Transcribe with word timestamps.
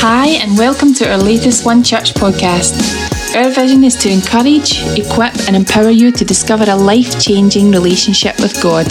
Hi, 0.00 0.28
and 0.40 0.56
welcome 0.56 0.94
to 0.94 1.10
our 1.10 1.18
latest 1.18 1.66
One 1.66 1.82
Church 1.82 2.14
podcast. 2.14 3.36
Our 3.36 3.50
vision 3.50 3.84
is 3.84 3.94
to 3.96 4.08
encourage, 4.10 4.80
equip, 4.98 5.36
and 5.46 5.54
empower 5.54 5.90
you 5.90 6.10
to 6.12 6.24
discover 6.24 6.64
a 6.68 6.74
life 6.74 7.20
changing 7.20 7.70
relationship 7.70 8.40
with 8.40 8.62
God. 8.62 8.90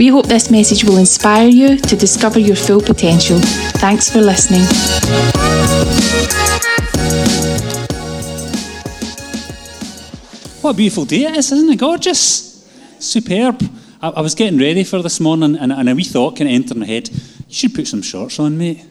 We 0.00 0.08
hope 0.08 0.26
this 0.26 0.50
message 0.50 0.82
will 0.82 0.96
inspire 0.96 1.46
you 1.46 1.76
to 1.78 1.96
discover 1.96 2.40
your 2.40 2.56
full 2.56 2.80
potential. 2.80 3.38
Thanks 3.78 4.10
for 4.10 4.20
listening. 4.20 4.62
What 10.60 10.70
a 10.70 10.76
beautiful 10.76 11.04
day 11.04 11.26
it 11.26 11.36
is, 11.36 11.52
isn't 11.52 11.70
it? 11.70 11.78
Gorgeous. 11.78 12.66
Superb. 12.98 13.62
I, 14.02 14.08
I 14.10 14.20
was 14.20 14.34
getting 14.34 14.58
ready 14.58 14.84
for 14.84 15.02
this 15.02 15.20
morning, 15.20 15.56
and, 15.56 15.72
and 15.72 15.88
a 15.88 15.94
wee 15.94 16.04
thought 16.04 16.36
kind 16.36 16.48
of 16.48 16.54
entered 16.54 16.76
my 16.76 16.86
head. 16.86 17.08
You 17.10 17.54
should 17.54 17.74
put 17.74 17.86
some 17.86 18.02
shorts 18.02 18.38
on, 18.38 18.56
mate. 18.56 18.84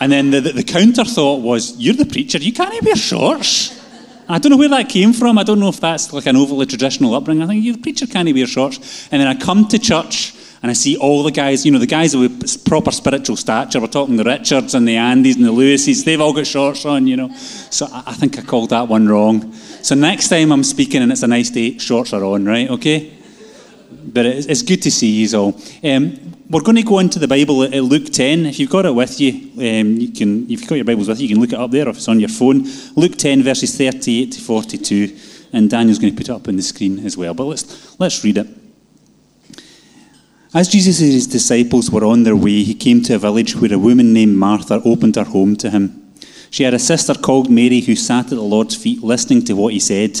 And 0.00 0.10
then 0.10 0.30
the, 0.30 0.40
the, 0.40 0.52
the 0.52 0.64
counter 0.64 1.04
thought 1.04 1.40
was, 1.40 1.76
You're 1.78 1.94
the 1.94 2.06
preacher, 2.06 2.38
you 2.38 2.52
can't 2.52 2.82
wear 2.84 2.96
shorts. 2.96 3.80
I 4.28 4.38
don't 4.38 4.50
know 4.50 4.56
where 4.56 4.70
that 4.70 4.88
came 4.88 5.12
from. 5.12 5.36
I 5.38 5.42
don't 5.42 5.60
know 5.60 5.68
if 5.68 5.80
that's 5.80 6.12
like 6.12 6.26
an 6.26 6.36
overly 6.36 6.64
traditional 6.64 7.14
upbringing. 7.14 7.42
I 7.42 7.46
think 7.46 7.62
the 7.62 7.76
preacher 7.76 8.06
can't 8.06 8.32
wear 8.32 8.46
shorts. 8.46 9.06
And 9.12 9.20
then 9.20 9.28
I 9.28 9.34
come 9.34 9.68
to 9.68 9.78
church 9.78 10.34
and 10.62 10.70
I 10.70 10.72
see 10.72 10.96
all 10.96 11.22
the 11.22 11.30
guys, 11.30 11.66
you 11.66 11.72
know, 11.72 11.78
the 11.78 11.86
guys 11.86 12.16
with 12.16 12.64
proper 12.64 12.90
spiritual 12.90 13.36
stature. 13.36 13.80
We're 13.80 13.86
talking 13.88 14.16
the 14.16 14.24
Richards 14.24 14.74
and 14.74 14.88
the 14.88 14.94
Andys 14.94 15.36
and 15.36 15.44
the 15.44 15.52
Lewises. 15.52 16.06
They've 16.06 16.20
all 16.20 16.32
got 16.32 16.46
shorts 16.46 16.86
on, 16.86 17.06
you 17.06 17.18
know. 17.18 17.34
So 17.34 17.86
I, 17.92 18.04
I 18.06 18.14
think 18.14 18.38
I 18.38 18.42
called 18.42 18.70
that 18.70 18.88
one 18.88 19.06
wrong. 19.06 19.52
So 19.52 19.94
next 19.94 20.30
time 20.30 20.52
I'm 20.52 20.64
speaking 20.64 21.02
and 21.02 21.12
it's 21.12 21.22
a 21.22 21.26
nice 21.26 21.50
day, 21.50 21.76
shorts 21.76 22.14
are 22.14 22.24
on, 22.24 22.46
right? 22.46 22.70
Okay? 22.70 23.12
But 24.14 24.26
it's, 24.26 24.62
good 24.62 24.80
to 24.82 24.92
see 24.92 25.10
you 25.10 25.36
all. 25.36 25.60
Um, 25.82 26.34
we're 26.48 26.62
going 26.62 26.76
to 26.76 26.84
go 26.84 27.00
into 27.00 27.18
the 27.18 27.26
Bible 27.26 27.64
at 27.64 27.72
Luke 27.72 28.12
10. 28.12 28.46
If 28.46 28.60
you've 28.60 28.70
got 28.70 28.86
it 28.86 28.94
with 28.94 29.20
you, 29.20 29.50
um, 29.54 29.96
you 29.96 30.12
can, 30.12 30.44
if 30.44 30.60
you've 30.60 30.68
got 30.68 30.76
your 30.76 30.84
Bibles 30.84 31.08
with 31.08 31.20
you, 31.20 31.26
you 31.26 31.34
can 31.34 31.42
look 31.42 31.52
it 31.52 31.58
up 31.58 31.72
there 31.72 31.86
or 31.86 31.90
if 31.90 31.96
it's 31.96 32.06
on 32.06 32.20
your 32.20 32.28
phone. 32.28 32.64
Luke 32.94 33.16
10, 33.16 33.42
verses 33.42 33.76
38 33.76 34.30
to 34.30 34.40
42. 34.40 35.18
And 35.52 35.68
Daniel's 35.68 35.98
going 35.98 36.12
to 36.12 36.16
put 36.16 36.28
it 36.28 36.32
up 36.32 36.46
on 36.46 36.54
the 36.54 36.62
screen 36.62 37.04
as 37.04 37.16
well. 37.16 37.34
But 37.34 37.44
let's, 37.44 37.98
let's 37.98 38.22
read 38.22 38.38
it. 38.38 38.46
As 40.54 40.68
Jesus 40.68 41.00
and 41.00 41.10
his 41.10 41.26
disciples 41.26 41.90
were 41.90 42.04
on 42.04 42.22
their 42.22 42.36
way, 42.36 42.62
he 42.62 42.74
came 42.74 43.02
to 43.02 43.16
a 43.16 43.18
village 43.18 43.56
where 43.56 43.74
a 43.74 43.78
woman 43.80 44.12
named 44.12 44.36
Martha 44.36 44.80
opened 44.84 45.16
her 45.16 45.24
home 45.24 45.56
to 45.56 45.70
him. 45.70 46.12
She 46.50 46.62
had 46.62 46.74
a 46.74 46.78
sister 46.78 47.14
called 47.14 47.50
Mary 47.50 47.80
who 47.80 47.96
sat 47.96 48.26
at 48.26 48.30
the 48.30 48.40
Lord's 48.40 48.76
feet 48.76 49.02
listening 49.02 49.44
to 49.46 49.54
what 49.54 49.72
he 49.72 49.80
said. 49.80 50.20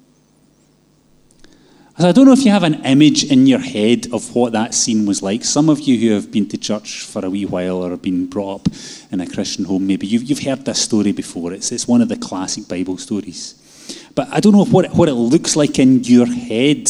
I 1.97 2.11
don't 2.13 2.25
know 2.25 2.31
if 2.31 2.45
you 2.45 2.51
have 2.51 2.63
an 2.63 2.85
image 2.85 3.25
in 3.25 3.45
your 3.45 3.59
head 3.59 4.07
of 4.13 4.33
what 4.33 4.53
that 4.53 4.73
scene 4.73 5.05
was 5.05 5.21
like. 5.21 5.43
Some 5.43 5.69
of 5.69 5.81
you 5.81 5.99
who 5.99 6.15
have 6.15 6.31
been 6.31 6.47
to 6.49 6.57
church 6.57 7.03
for 7.03 7.23
a 7.23 7.29
wee 7.29 7.45
while 7.45 7.83
or 7.83 7.89
have 7.89 8.01
been 8.01 8.27
brought 8.27 8.61
up 8.61 8.73
in 9.11 9.19
a 9.19 9.27
Christian 9.27 9.65
home, 9.65 9.87
maybe 9.87 10.07
you've, 10.07 10.23
you've 10.23 10.39
heard 10.39 10.65
this 10.65 10.81
story 10.81 11.11
before. 11.11 11.51
It's, 11.51 11.71
it's 11.71 11.87
one 11.87 12.01
of 12.01 12.07
the 12.07 12.15
classic 12.15 12.67
Bible 12.67 12.97
stories. 12.97 14.09
But 14.15 14.29
I 14.29 14.39
don't 14.39 14.53
know 14.53 14.65
what 14.65 14.85
it, 14.85 14.91
what 14.91 15.09
it 15.09 15.13
looks 15.13 15.55
like 15.55 15.79
in 15.79 16.03
your 16.05 16.25
head. 16.27 16.89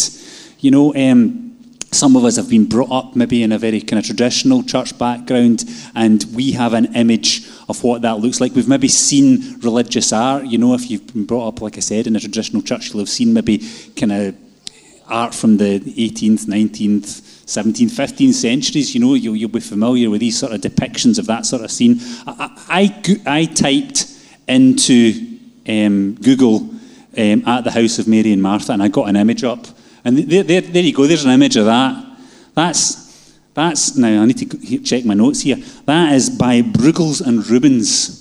You 0.59 0.69
know, 0.69 0.93
um, 0.95 1.57
some 1.91 2.15
of 2.15 2.23
us 2.23 2.35
have 2.35 2.49
been 2.49 2.65
brought 2.65 2.91
up 2.91 3.15
maybe 3.15 3.41
in 3.41 3.51
a 3.51 3.57
very 3.57 3.81
kind 3.81 3.99
of 3.99 4.05
traditional 4.05 4.61
church 4.61 4.97
background, 4.97 5.65
and 5.95 6.23
we 6.35 6.51
have 6.51 6.73
an 6.73 6.95
image 6.95 7.49
of 7.67 7.83
what 7.83 8.03
that 8.03 8.19
looks 8.19 8.39
like. 8.39 8.53
We've 8.53 8.67
maybe 8.67 8.87
seen 8.87 9.59
religious 9.61 10.13
art. 10.13 10.45
You 10.45 10.59
know, 10.59 10.75
if 10.75 10.91
you've 10.91 11.07
been 11.07 11.25
brought 11.25 11.47
up, 11.47 11.61
like 11.61 11.75
I 11.77 11.81
said, 11.81 12.05
in 12.05 12.15
a 12.15 12.19
traditional 12.19 12.61
church, 12.61 12.89
you'll 12.89 12.99
have 12.99 13.09
seen 13.09 13.33
maybe 13.33 13.67
kind 13.95 14.11
of 14.11 14.35
art 15.11 15.35
from 15.35 15.57
the 15.57 15.79
18th, 15.79 16.45
19th, 16.45 17.21
17th, 17.45 17.91
15th 17.91 18.33
centuries. 18.33 18.95
You 18.95 19.01
know, 19.01 19.13
you'll, 19.13 19.35
you'll 19.35 19.49
be 19.49 19.59
familiar 19.59 20.09
with 20.09 20.21
these 20.21 20.39
sort 20.39 20.53
of 20.53 20.61
depictions 20.61 21.19
of 21.19 21.27
that 21.27 21.45
sort 21.45 21.63
of 21.63 21.71
scene. 21.71 21.97
I, 22.25 22.49
I, 22.69 23.21
I 23.25 23.45
typed 23.45 24.07
into 24.47 25.37
um, 25.67 26.15
Google 26.15 26.69
um, 27.17 27.47
at 27.47 27.63
the 27.63 27.71
house 27.71 27.99
of 27.99 28.07
Mary 28.07 28.31
and 28.31 28.41
Martha, 28.41 28.71
and 28.71 28.81
I 28.81 28.87
got 28.87 29.09
an 29.09 29.15
image 29.15 29.43
up. 29.43 29.67
And 30.03 30.17
there, 30.17 30.43
there, 30.43 30.61
there 30.61 30.83
you 30.83 30.93
go, 30.93 31.05
there's 31.05 31.25
an 31.25 31.31
image 31.31 31.57
of 31.57 31.65
that. 31.65 32.05
That's, 32.55 33.37
that's, 33.53 33.97
now 33.97 34.21
I 34.21 34.25
need 34.25 34.37
to 34.37 34.79
check 34.79 35.05
my 35.05 35.13
notes 35.13 35.41
here. 35.41 35.57
That 35.85 36.13
is 36.13 36.29
by 36.29 36.61
Bruegels 36.61 37.25
and 37.25 37.45
Rubens. 37.47 38.20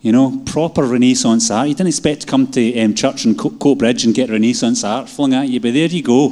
You 0.00 0.12
know, 0.12 0.42
proper 0.46 0.84
Renaissance 0.84 1.50
art. 1.50 1.68
You 1.68 1.74
didn't 1.74 1.88
expect 1.88 2.22
to 2.22 2.26
come 2.26 2.50
to 2.52 2.80
um, 2.80 2.94
church 2.94 3.26
in 3.26 3.34
Coatbridge 3.34 4.04
and 4.04 4.14
get 4.14 4.30
Renaissance 4.30 4.82
art 4.82 5.08
flung 5.08 5.34
at 5.34 5.48
you, 5.48 5.60
but 5.60 5.74
there 5.74 5.86
you 5.86 6.02
go. 6.02 6.28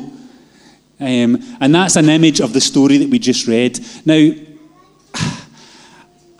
Um, 1.00 1.42
and 1.60 1.74
that's 1.74 1.96
an 1.96 2.08
image 2.08 2.40
of 2.40 2.52
the 2.52 2.60
story 2.60 2.96
that 2.98 3.10
we 3.10 3.18
just 3.18 3.46
read. 3.46 3.78
Now, 4.06 4.30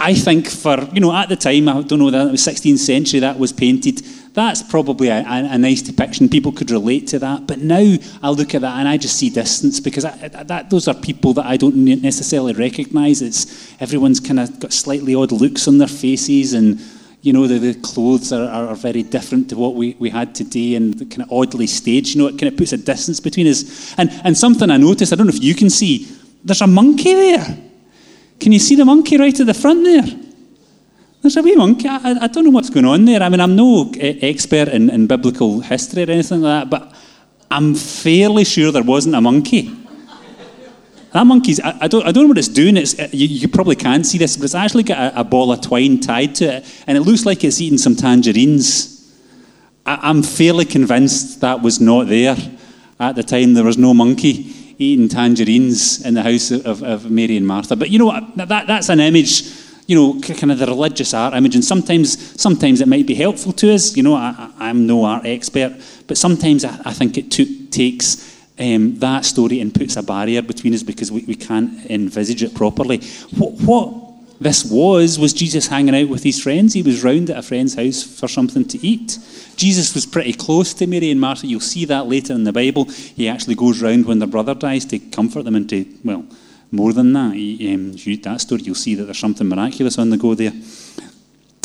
I 0.01 0.15
think 0.15 0.49
for, 0.49 0.89
you 0.93 1.01
know, 1.01 1.13
at 1.13 1.29
the 1.29 1.37
time, 1.37 1.69
I 1.69 1.83
don't 1.83 1.99
know, 1.99 2.11
that 2.11 2.29
it 2.29 2.31
was 2.31 2.47
16th 2.47 2.79
century, 2.79 3.21
that 3.21 3.39
was 3.39 3.53
painted. 3.53 3.99
That's 4.33 4.63
probably 4.63 5.09
a, 5.09 5.19
a, 5.19 5.55
a, 5.55 5.59
nice 5.59 5.83
depiction. 5.83 6.29
People 6.29 6.53
could 6.53 6.71
relate 6.71 7.09
to 7.09 7.19
that. 7.19 7.49
But 7.49 7.59
now 7.59 7.97
I 8.23 8.31
look 8.31 8.55
at 8.55 8.61
that 8.61 8.79
and 8.79 8.87
I 8.87 8.97
just 8.97 9.17
see 9.17 9.29
distance 9.29 9.81
because 9.81 10.05
I, 10.05 10.29
that, 10.29 10.71
those 10.71 10.87
are 10.87 10.95
people 10.95 11.35
that 11.35 11.47
I 11.47 11.57
don't 11.57 11.77
necessarily 11.77 12.53
recognise. 12.53 13.21
It's 13.23 13.75
everyone's 13.81 14.21
kind 14.21 14.39
of 14.39 14.61
got 14.61 14.73
slightly 14.73 15.17
odd 15.17 15.33
looks 15.33 15.67
on 15.67 15.79
their 15.79 15.89
faces 15.89 16.53
and 16.55 16.79
you 17.23 17.33
know, 17.33 17.47
the, 17.47 17.59
the 17.59 17.75
clothes 17.75 18.33
are, 18.33 18.49
are, 18.49 18.75
very 18.77 19.03
different 19.03 19.51
to 19.51 19.57
what 19.57 19.75
we, 19.75 19.97
we 19.99 20.09
had 20.09 20.35
today 20.35 20.77
and 20.77 20.95
the 20.95 21.05
kind 21.05 21.23
of 21.23 21.33
oddly 21.33 21.67
staged. 21.67 22.15
You 22.15 22.23
know, 22.23 22.29
it 22.29 22.39
kind 22.39 22.53
of 22.53 22.57
puts 22.57 22.73
a 22.73 22.77
distance 22.77 23.19
between 23.19 23.49
us. 23.49 23.95
And, 23.99 24.11
and 24.25 24.39
something 24.39 24.71
I 24.71 24.77
noticed, 24.77 25.13
I 25.13 25.17
don't 25.17 25.27
know 25.27 25.35
if 25.35 25.43
you 25.43 25.55
can 25.55 25.69
see, 25.69 26.07
there's 26.45 26.61
a 26.61 26.67
monkey 26.67 27.15
there. 27.15 27.59
Can 28.39 28.53
you 28.53 28.61
see 28.61 28.77
the 28.77 28.85
monkey 28.85 29.17
right 29.17 29.39
at 29.39 29.47
the 29.47 29.55
front 29.55 29.83
there? 29.83 30.05
There's 31.21 31.37
a 31.37 31.43
wee 31.43 31.57
monkey. 31.57 31.89
I, 31.89 32.19
I 32.23 32.27
don't 32.29 32.45
know 32.45 32.51
what's 32.51 32.71
going 32.71 32.87
on 32.87 33.05
there. 33.05 33.21
I 33.21 33.29
mean, 33.29 33.41
I'm 33.41 33.57
no 33.57 33.93
expert 34.01 34.69
in, 34.69 34.89
in 34.89 35.09
biblical 35.09 35.61
history 35.61 36.05
or 36.05 36.11
anything 36.11 36.43
like 36.43 36.63
that, 36.63 36.71
but 36.71 36.95
I'm 37.51 37.75
fairly 37.75 38.45
sure 38.45 38.71
there 38.71 38.85
wasn't 38.85 39.17
a 39.17 39.21
monkey. 39.21 39.75
That 41.13 41.27
monkey's, 41.27 41.59
I, 41.61 41.79
I, 41.83 41.89
don't, 41.89 42.07
I 42.07 42.13
don't 42.13 42.25
know 42.25 42.29
what 42.29 42.39
it's 42.39 42.49
doing. 42.49 42.77
It's, 42.77 42.99
you, 43.15 43.27
you 43.27 43.49
probably 43.49 43.77
can't 43.77 44.05
see 44.05 44.19
this, 44.19 44.37
but 44.37 44.45
it's 44.45 44.55
actually 44.55 44.83
got 44.83 45.15
a, 45.15 45.21
a, 45.21 45.25
ball 45.25 45.51
of 45.53 45.63
twine 45.63 46.01
tied 46.01 46.35
to 46.37 46.57
it, 46.57 46.85
and 46.87 46.99
it 46.99 47.01
looks 47.03 47.25
like 47.25 47.45
it's 47.45 47.61
eating 47.61 47.79
some 47.79 47.97
tangerines. 47.97 49.11
I, 49.87 49.99
I'm 50.03 50.23
fairly 50.23 50.67
convinced 50.67 51.41
that 51.41 51.63
was 51.63 51.81
not 51.81 52.09
there 52.09 52.37
at 53.01 53.17
the 53.17 53.23
time. 53.23 53.55
There 53.55 53.65
was 53.65 53.79
no 53.79 53.95
monkey 53.95 54.55
eating 54.79 55.09
tangerines 55.09 56.05
in 56.05 56.15
the 56.15 56.23
house 56.23 56.51
of, 56.51 56.83
of 56.83 57.11
Mary 57.11 57.37
and 57.37 57.47
Martha. 57.47 57.75
But 57.75 57.91
you 57.91 57.99
know 57.99 58.07
what? 58.07 58.37
That, 58.37 58.67
that's 58.67 58.91
an 58.91 59.01
image, 59.01 59.43
you 59.87 59.97
know, 59.97 60.21
kind 60.21 60.53
of 60.53 60.59
the 60.59 60.67
religious 60.67 61.15
art 61.15 61.35
image. 61.35 61.55
And 61.55 61.65
sometimes, 61.65 62.41
sometimes 62.41 62.81
it 62.81 62.87
might 62.87 63.07
be 63.07 63.15
helpful 63.15 63.53
to 63.55 63.73
us. 63.73 63.97
You 63.97 64.03
know, 64.03 64.15
I, 64.15 64.51
am 64.61 64.87
no 64.87 65.05
art 65.05 65.25
expert, 65.25 65.75
but 66.07 66.19
sometimes 66.19 66.65
I, 66.65 66.79
I 66.85 66.93
think 66.93 67.17
it 67.17 67.31
takes 67.73 68.38
um, 68.59 68.99
that 68.99 69.25
story 69.25 69.61
and 69.61 69.75
puts 69.75 69.97
a 69.97 70.03
barrier 70.03 70.43
between 70.43 70.75
us 70.75 70.83
because 70.83 71.13
we, 71.13 71.23
we 71.25 71.35
can't 71.35 71.91
envisage 71.91 72.43
it 72.43 72.55
properly. 72.55 72.99
What, 73.37 73.53
what 73.61 74.09
this 74.41 74.65
was, 74.71 75.19
was 75.19 75.33
Jesus 75.33 75.67
hanging 75.67 75.97
out 75.97 76.09
with 76.09 76.23
his 76.23 76.41
friends. 76.41 76.75
He 76.75 76.83
was 76.83 77.03
round 77.03 77.31
at 77.31 77.39
a 77.39 77.43
friend's 77.43 77.75
house 77.75 78.03
for 78.03 78.29
something 78.29 78.65
to 78.67 78.87
eat. 78.87 79.19
Jesus 79.57 79.95
was 79.95 80.07
pretty 80.07 80.33
close 80.33 80.73
to 80.75 80.87
Mary 80.87 81.11
and 81.11 81.21
Martha. 81.21 81.47
You'll 81.47 81.61
see 81.61 81.85
that 81.87 82.07
later 82.07 82.33
in 82.35 82.45
the 82.45 82.53
Bible. 82.53 82.85
He 82.85 83.29
actually 83.29 83.57
goes 83.57 83.83
round 83.83 84.07
when 84.07 84.21
their 84.21 84.29
brother 84.29 84.55
dies 84.55 84.85
to 84.87 84.99
comfort 84.99 85.45
them 85.45 85.57
and 85.57 85.69
to, 85.71 85.85
well, 86.05 86.25
more 86.71 86.93
than 86.93 87.13
that. 87.15 87.35
He, 87.35 87.75
um, 87.75 87.97
read 88.07 88.23
that 88.25 88.41
story, 88.41 88.63
you'll 88.63 88.77
see 88.77 88.95
that 88.95 89.05
there's 89.05 89.19
something 89.19 89.49
miraculous 89.49 89.99
on 89.99 90.11
the 90.11 90.17
go 90.17 90.35
there. 90.35 90.53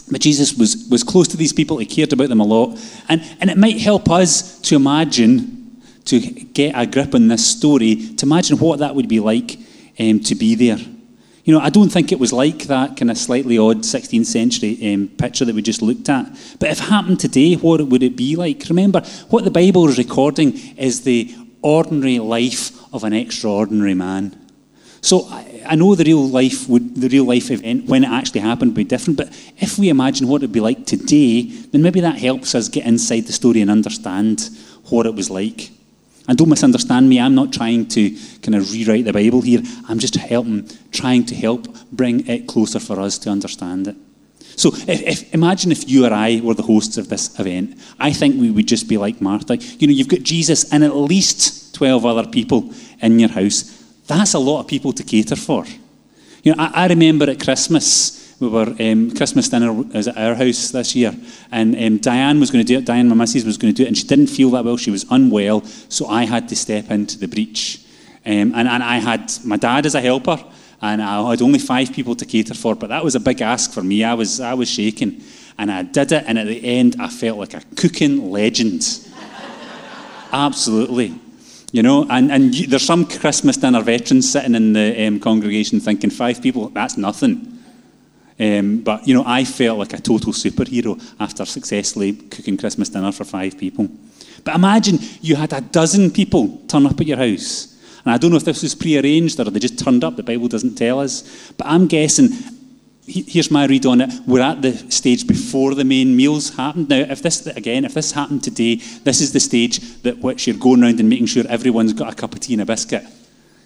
But 0.09 0.21
Jesus 0.21 0.57
was, 0.57 0.87
was 0.89 1.03
close 1.03 1.27
to 1.29 1.37
these 1.37 1.53
people, 1.53 1.77
he 1.77 1.85
cared 1.85 2.13
about 2.13 2.29
them 2.29 2.39
a 2.39 2.45
lot. 2.45 2.79
And, 3.07 3.21
and 3.39 3.49
it 3.49 3.57
might 3.57 3.77
help 3.77 4.09
us 4.09 4.59
to 4.61 4.75
imagine 4.75 5.62
to 6.05 6.19
get 6.19 6.73
a 6.75 6.85
grip 6.85 7.15
on 7.15 7.27
this 7.27 7.45
story, 7.45 7.95
to 8.15 8.25
imagine 8.25 8.57
what 8.57 8.79
that 8.79 8.95
would 8.95 9.07
be 9.07 9.19
like 9.19 9.57
um, 9.99 10.19
to 10.21 10.35
be 10.35 10.55
there. 10.55 10.79
You 11.45 11.53
know, 11.53 11.59
I 11.59 11.69
don't 11.69 11.89
think 11.89 12.11
it 12.11 12.19
was 12.19 12.31
like 12.31 12.63
that 12.63 12.95
kind 12.95 13.11
of 13.11 13.17
slightly 13.17 13.57
odd 13.57 13.79
16th 13.79 14.25
century 14.25 14.93
um, 14.93 15.09
picture 15.09 15.43
that 15.43 15.53
we 15.53 15.61
just 15.61 15.81
looked 15.81 16.07
at. 16.07 16.25
But 16.59 16.69
if 16.69 16.79
it 16.79 16.85
happened 16.85 17.19
today, 17.19 17.55
what 17.55 17.81
would 17.81 18.01
it 18.01 18.15
be 18.15 18.37
like? 18.37 18.63
Remember, 18.69 19.01
what 19.29 19.43
the 19.43 19.51
Bible 19.51 19.87
is 19.89 19.97
recording 19.97 20.57
is 20.77 21.01
the 21.01 21.35
ordinary 21.61 22.19
life 22.19 22.71
of 22.93 23.03
an 23.03 23.13
extraordinary 23.13 23.93
man. 23.93 24.39
So 25.01 25.27
I, 25.29 25.63
I 25.67 25.75
know 25.75 25.95
the 25.95 26.05
real 26.05 26.25
life 26.29 26.69
would 26.69 26.95
the 26.95 27.09
real 27.09 27.25
life 27.25 27.51
event 27.51 27.87
when 27.87 28.05
it 28.05 28.09
actually 28.09 28.39
happened 28.39 28.71
would 28.71 28.75
be 28.77 28.83
different. 28.85 29.17
But 29.17 29.29
if 29.57 29.77
we 29.77 29.89
imagine 29.89 30.29
what 30.29 30.43
it'd 30.43 30.53
be 30.53 30.61
like 30.61 30.85
today, 30.85 31.41
then 31.43 31.81
maybe 31.81 31.99
that 31.99 32.17
helps 32.19 32.55
us 32.55 32.69
get 32.69 32.85
inside 32.85 33.21
the 33.21 33.33
story 33.33 33.59
and 33.59 33.69
understand 33.69 34.49
what 34.89 35.05
it 35.05 35.13
was 35.13 35.29
like. 35.29 35.71
And 36.27 36.37
don't 36.37 36.49
misunderstand 36.49 37.09
me, 37.09 37.19
I'm 37.19 37.35
not 37.35 37.51
trying 37.51 37.87
to 37.89 38.09
kind 38.41 38.55
of 38.55 38.71
rewrite 38.71 39.05
the 39.05 39.13
Bible 39.13 39.41
here. 39.41 39.61
I'm 39.89 39.99
just 39.99 40.15
helping, 40.15 40.69
trying 40.91 41.25
to 41.25 41.35
help 41.35 41.67
bring 41.91 42.25
it 42.27 42.47
closer 42.47 42.79
for 42.79 42.99
us 42.99 43.17
to 43.19 43.29
understand 43.29 43.87
it. 43.89 43.95
So 44.55 44.69
if, 44.73 44.87
if, 44.87 45.33
imagine 45.33 45.71
if 45.71 45.89
you 45.89 46.05
or 46.05 46.13
I 46.13 46.39
were 46.41 46.53
the 46.53 46.63
hosts 46.63 46.97
of 46.97 47.09
this 47.09 47.37
event. 47.39 47.77
I 47.99 48.13
think 48.13 48.39
we 48.39 48.51
would 48.51 48.67
just 48.67 48.87
be 48.87 48.97
like 48.97 49.19
Martha. 49.19 49.57
You 49.57 49.87
know, 49.87 49.93
you've 49.93 50.07
got 50.07 50.21
Jesus 50.21 50.71
and 50.71 50.83
at 50.83 50.95
least 50.95 51.75
12 51.75 52.05
other 52.05 52.29
people 52.29 52.71
in 53.01 53.19
your 53.19 53.29
house. 53.29 53.63
That's 54.07 54.33
a 54.33 54.39
lot 54.39 54.61
of 54.61 54.67
people 54.67 54.93
to 54.93 55.03
cater 55.03 55.35
for. 55.35 55.65
You 56.43 56.53
know, 56.53 56.63
I, 56.63 56.83
I 56.83 56.87
remember 56.87 57.29
at 57.29 57.43
Christmas, 57.43 58.22
we 58.43 58.49
were 58.49 58.75
um, 58.79 59.09
Christmas 59.15 59.47
dinner 59.47 59.71
was 59.71 60.09
at 60.09 60.17
our 60.17 60.35
house 60.35 60.71
this 60.71 60.95
year, 60.95 61.15
and 61.51 61.75
um, 61.75 61.97
Diane 61.97 62.39
was 62.41 62.51
going 62.51 62.63
to 62.63 62.67
do 62.67 62.79
it. 62.79 62.85
Diane, 62.85 63.07
my 63.07 63.15
missus, 63.15 63.45
was 63.45 63.57
going 63.57 63.73
to 63.73 63.77
do 63.77 63.83
it, 63.83 63.87
and 63.87 63.97
she 63.97 64.05
didn't 64.05 64.27
feel 64.27 64.51
that 64.51 64.65
well. 64.65 64.75
She 64.75 64.91
was 64.91 65.05
unwell, 65.09 65.63
so 65.87 66.07
I 66.07 66.25
had 66.25 66.49
to 66.49 66.55
step 66.55 66.91
into 66.91 67.17
the 67.17 67.27
breach, 67.27 67.79
um, 68.25 68.53
and, 68.53 68.67
and 68.67 68.83
I 68.83 68.97
had 68.97 69.31
my 69.45 69.55
dad 69.55 69.85
as 69.85 69.95
a 69.95 70.01
helper, 70.01 70.43
and 70.81 71.01
I 71.01 71.29
had 71.29 71.41
only 71.41 71.59
five 71.59 71.93
people 71.93 72.15
to 72.15 72.25
cater 72.25 72.53
for. 72.53 72.75
But 72.75 72.87
that 72.87 73.03
was 73.03 73.15
a 73.15 73.19
big 73.21 73.41
ask 73.41 73.71
for 73.71 73.81
me. 73.81 74.03
I 74.03 74.13
was 74.13 74.41
I 74.41 74.53
was 74.53 74.69
shaking, 74.69 75.23
and 75.57 75.71
I 75.71 75.83
did 75.83 76.11
it, 76.11 76.25
and 76.27 76.37
at 76.37 76.47
the 76.47 76.63
end, 76.65 76.97
I 76.99 77.07
felt 77.07 77.39
like 77.39 77.53
a 77.53 77.61
cooking 77.75 78.29
legend. 78.29 78.85
Absolutely. 80.33 81.15
You 81.71 81.81
know, 81.81 82.05
and, 82.09 82.31
and 82.31 82.53
you, 82.53 82.67
there's 82.67 82.83
some 82.83 83.05
Christmas 83.05 83.57
dinner 83.57 83.81
veterans 83.81 84.31
sitting 84.31 84.53
in 84.53 84.73
the 84.73 85.07
um, 85.07 85.19
congregation 85.19 85.79
thinking, 85.79 86.11
five 86.11 86.39
people, 86.39 86.69
that's 86.69 86.97
nothing. 86.97 87.52
Um, 88.39 88.81
but, 88.81 89.07
you 89.07 89.13
know, 89.13 89.23
I 89.25 89.45
felt 89.45 89.79
like 89.79 89.93
a 89.93 90.01
total 90.01 90.33
superhero 90.33 91.01
after 91.19 91.45
successfully 91.45 92.13
cooking 92.13 92.57
Christmas 92.57 92.89
dinner 92.89 93.11
for 93.11 93.25
five 93.25 93.57
people. 93.57 93.87
But 94.43 94.55
imagine 94.55 94.99
you 95.21 95.35
had 95.35 95.53
a 95.53 95.61
dozen 95.61 96.11
people 96.11 96.61
turn 96.67 96.85
up 96.85 96.99
at 96.99 97.07
your 97.07 97.17
house. 97.17 97.69
And 98.03 98.13
I 98.13 98.17
don't 98.17 98.31
know 98.31 98.37
if 98.37 98.43
this 98.43 98.63
was 98.63 98.75
prearranged 98.75 99.39
or 99.39 99.45
they 99.45 99.59
just 99.59 99.79
turned 99.79 100.03
up. 100.03 100.15
The 100.15 100.23
Bible 100.23 100.47
doesn't 100.47 100.75
tell 100.75 100.99
us. 100.99 101.51
But 101.57 101.67
I'm 101.67 101.87
guessing, 101.87 102.29
here's 103.05 103.51
my 103.51 103.65
read 103.65 103.85
on 103.85 104.01
it. 104.01 104.11
We're 104.27 104.41
at 104.41 104.61
the 104.61 104.73
stage 104.91 105.25
before 105.25 105.75
the 105.75 105.85
main 105.85 106.15
meals 106.15 106.55
happened. 106.55 106.89
Now, 106.89 106.97
if 106.97 107.21
this, 107.21 107.45
again, 107.47 107.85
if 107.85 107.93
this 107.93 108.11
happened 108.11 108.43
today, 108.43 108.75
this 109.03 109.21
is 109.21 109.31
the 109.31 109.39
stage 109.39 110.01
that 110.01 110.17
which 110.17 110.47
you're 110.47 110.57
going 110.57 110.83
around 110.83 110.99
and 110.99 111.07
making 111.07 111.27
sure 111.27 111.45
everyone's 111.47 111.93
got 111.93 112.11
a 112.11 112.15
cup 112.15 112.33
of 112.33 112.41
tea 112.41 112.53
and 112.53 112.61
a 112.63 112.65
biscuit 112.65 113.05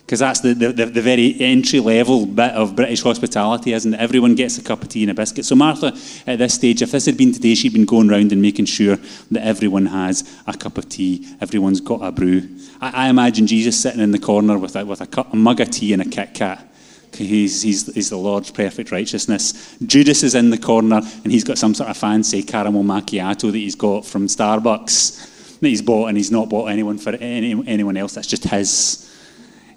because 0.07 0.19
that's 0.19 0.39
the, 0.39 0.53
the, 0.53 0.71
the, 0.71 1.01
very 1.01 1.35
entry 1.41 1.81
level 1.81 2.25
bit 2.25 2.53
of 2.53 2.77
British 2.77 3.01
hospitality, 3.01 3.73
isn't 3.73 3.93
it? 3.93 3.99
Everyone 3.99 4.35
gets 4.35 4.57
a 4.57 4.63
cup 4.63 4.81
of 4.81 4.87
tea 4.87 5.03
and 5.03 5.11
a 5.11 5.13
biscuit. 5.13 5.43
So, 5.43 5.53
Martha, 5.53 5.87
at 6.25 6.39
this 6.39 6.53
stage, 6.53 6.81
if 6.81 6.91
this 6.91 7.07
had 7.07 7.17
been 7.17 7.33
today, 7.33 7.55
she'd 7.55 7.73
been 7.73 7.83
going 7.83 8.07
round 8.07 8.31
and 8.31 8.41
making 8.41 8.67
sure 8.67 8.95
that 9.31 9.45
everyone 9.45 9.87
has 9.87 10.23
a 10.47 10.53
cup 10.53 10.77
of 10.77 10.87
tea, 10.87 11.27
everyone's 11.41 11.81
got 11.81 12.01
a 12.01 12.13
brew. 12.13 12.47
I, 12.79 13.07
I 13.07 13.09
imagine 13.09 13.47
Jesus 13.47 13.77
sitting 13.77 13.99
in 13.99 14.11
the 14.11 14.17
corner 14.17 14.57
with 14.57 14.77
a, 14.77 14.85
with 14.85 15.01
a, 15.01 15.07
cup, 15.07 15.33
a 15.33 15.35
mug 15.35 15.59
of 15.59 15.71
tea 15.71 15.91
and 15.91 16.01
a 16.01 16.05
Kit 16.05 16.33
Kat. 16.33 16.65
He's, 17.13 17.61
he's, 17.61 17.93
he's 17.93 18.09
the 18.09 18.15
Lord's 18.15 18.49
perfect 18.49 18.91
righteousness. 18.91 19.77
Judas 19.85 20.23
is 20.23 20.35
in 20.35 20.51
the 20.51 20.57
corner 20.57 21.01
and 21.23 21.33
he's 21.33 21.43
got 21.43 21.57
some 21.57 21.73
sort 21.73 21.89
of 21.89 21.97
fancy 21.97 22.43
caramel 22.43 22.83
macchiato 22.83 23.51
that 23.51 23.57
he's 23.57 23.75
got 23.75 24.05
from 24.05 24.27
Starbucks 24.27 25.59
that 25.59 25.67
he's 25.67 25.81
bought 25.81 26.07
and 26.07 26.15
he's 26.15 26.31
not 26.31 26.47
bought 26.47 26.67
anyone 26.67 26.97
for 26.97 27.13
any, 27.15 27.61
anyone 27.67 27.97
else. 27.97 28.13
That's 28.13 28.27
just 28.27 28.45
his. 28.45 29.03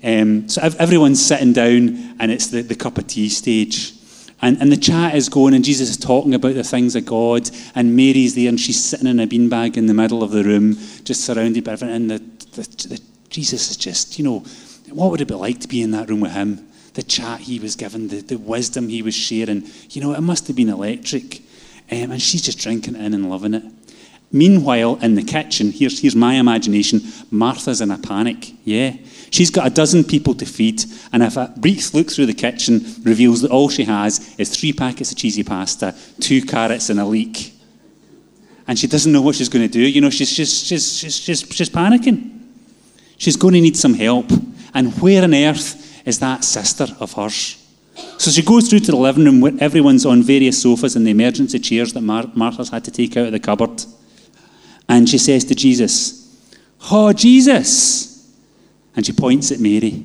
Um, 0.02 0.48
so 0.48 0.62
everyone's 0.62 1.24
sitting 1.24 1.52
down, 1.52 2.16
and 2.18 2.30
it's 2.30 2.48
the, 2.48 2.62
the 2.62 2.74
cup 2.74 2.98
of 2.98 3.06
tea 3.06 3.28
stage. 3.28 3.94
And, 4.42 4.60
and 4.60 4.72
the 4.72 4.76
chat 4.76 5.14
is 5.14 5.28
going, 5.28 5.52
and 5.52 5.64
Jesus 5.64 5.90
is 5.90 5.96
talking 5.98 6.34
about 6.34 6.54
the 6.54 6.64
things 6.64 6.96
of 6.96 7.04
God, 7.04 7.50
and 7.74 7.94
Mary's 7.94 8.34
there, 8.34 8.48
and 8.48 8.58
she's 8.58 8.82
sitting 8.82 9.06
in 9.06 9.20
a 9.20 9.26
beanbag 9.26 9.76
in 9.76 9.86
the 9.86 9.94
middle 9.94 10.22
of 10.22 10.30
the 10.30 10.42
room, 10.42 10.76
just 11.04 11.24
surrounded 11.24 11.64
by 11.64 11.72
everything. 11.72 11.94
And 11.94 12.10
the, 12.10 12.18
the, 12.52 12.88
the, 12.88 13.00
Jesus 13.28 13.70
is 13.70 13.76
just, 13.76 14.18
you 14.18 14.24
know, 14.24 14.38
what 14.90 15.10
would 15.10 15.20
it 15.20 15.28
be 15.28 15.34
like 15.34 15.60
to 15.60 15.68
be 15.68 15.82
in 15.82 15.90
that 15.90 16.08
room 16.08 16.20
with 16.20 16.32
him? 16.32 16.66
The 16.94 17.02
chat 17.02 17.40
he 17.40 17.60
was 17.60 17.76
given, 17.76 18.08
the, 18.08 18.20
the 18.20 18.38
wisdom 18.38 18.88
he 18.88 19.02
was 19.02 19.14
sharing, 19.14 19.68
you 19.90 20.00
know, 20.00 20.14
it 20.14 20.22
must 20.22 20.46
have 20.46 20.56
been 20.56 20.70
electric. 20.70 21.42
Um, 21.92 22.12
and 22.12 22.22
she's 22.22 22.42
just 22.42 22.58
drinking 22.58 22.96
it 22.96 23.02
in 23.02 23.14
and 23.14 23.28
loving 23.28 23.54
it. 23.54 23.64
Meanwhile, 24.32 24.96
in 25.02 25.16
the 25.16 25.24
kitchen, 25.24 25.72
here's, 25.72 26.00
here's 26.00 26.14
my 26.14 26.34
imagination 26.34 27.00
Martha's 27.30 27.80
in 27.80 27.90
a 27.90 27.98
panic. 27.98 28.52
Yeah. 28.64 28.96
She's 29.30 29.50
got 29.50 29.66
a 29.66 29.70
dozen 29.70 30.04
people 30.04 30.34
to 30.34 30.44
feed, 30.44 30.84
and 31.12 31.22
if 31.22 31.36
a 31.36 31.52
brief 31.56 31.94
look 31.94 32.10
through 32.10 32.26
the 32.26 32.34
kitchen 32.34 32.84
reveals 33.02 33.42
that 33.42 33.50
all 33.50 33.68
she 33.68 33.84
has 33.84 34.34
is 34.38 34.54
three 34.54 34.72
packets 34.72 35.12
of 35.12 35.18
cheesy 35.18 35.44
pasta, 35.44 35.94
two 36.18 36.42
carrots, 36.42 36.90
and 36.90 36.98
a 36.98 37.04
leek, 37.04 37.52
and 38.66 38.78
she 38.78 38.86
doesn't 38.86 39.12
know 39.12 39.22
what 39.22 39.34
she's 39.34 39.48
going 39.48 39.66
to 39.66 39.72
do, 39.72 39.80
you 39.80 40.00
know, 40.00 40.10
she's, 40.10 40.30
she's, 40.30 40.62
she's, 40.62 40.96
she's, 40.96 41.16
she's, 41.16 41.40
she's 41.40 41.70
panicking. 41.70 42.38
She's 43.18 43.36
going 43.36 43.54
to 43.54 43.60
need 43.60 43.76
some 43.76 43.94
help. 43.94 44.30
And 44.72 44.94
where 45.00 45.24
on 45.24 45.34
earth 45.34 46.06
is 46.06 46.20
that 46.20 46.44
sister 46.44 46.86
of 47.00 47.12
hers? 47.12 47.56
So 48.18 48.30
she 48.30 48.42
goes 48.42 48.68
through 48.68 48.80
to 48.80 48.92
the 48.92 48.96
living 48.96 49.24
room 49.24 49.40
where 49.40 49.52
everyone's 49.60 50.06
on 50.06 50.22
various 50.22 50.62
sofas 50.62 50.96
and 50.96 51.06
the 51.06 51.10
emergency 51.10 51.58
chairs 51.58 51.92
that 51.92 52.00
Mar- 52.00 52.30
Martha's 52.34 52.70
had 52.70 52.84
to 52.84 52.90
take 52.90 53.16
out 53.16 53.26
of 53.26 53.32
the 53.32 53.40
cupboard. 53.40 53.84
And 54.88 55.08
she 55.08 55.18
says 55.18 55.44
to 55.46 55.54
Jesus, 55.54 56.16
Oh, 56.90 57.12
Jesus, 57.12 58.09
and 58.96 59.04
she 59.04 59.12
points 59.12 59.52
at 59.52 59.60
Mary. 59.60 60.04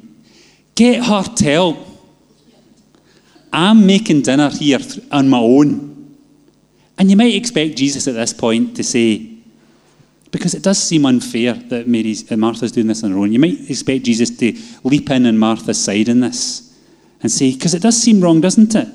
Get 0.75 1.03
her 1.03 1.23
to 1.23 1.43
help. 1.45 1.77
I'm 3.51 3.85
making 3.85 4.23
dinner 4.23 4.49
here 4.49 4.79
on 5.11 5.29
my 5.29 5.39
own. 5.39 6.17
And 6.97 7.09
you 7.09 7.17
might 7.17 7.33
expect 7.33 7.77
Jesus 7.77 8.07
at 8.07 8.13
this 8.13 8.33
point 8.33 8.75
to 8.75 8.83
say, 8.83 9.31
because 10.31 10.53
it 10.53 10.63
does 10.63 10.81
seem 10.81 11.05
unfair 11.05 11.53
that 11.53 11.87
Mary's, 11.87 12.29
uh, 12.29 12.35
Martha's 12.35 12.73
doing 12.73 12.87
this 12.87 13.03
on 13.03 13.11
her 13.11 13.17
own, 13.17 13.31
you 13.31 13.39
might 13.39 13.69
expect 13.69 14.03
Jesus 14.03 14.35
to 14.37 14.53
leap 14.83 15.09
in 15.09 15.25
on 15.25 15.38
Martha's 15.38 15.81
side 15.81 16.09
in 16.09 16.19
this 16.19 16.77
and 17.21 17.31
say, 17.31 17.53
because 17.53 17.73
it 17.73 17.81
does 17.81 17.95
seem 18.01 18.19
wrong, 18.19 18.41
doesn't 18.41 18.75
it? 18.75 18.88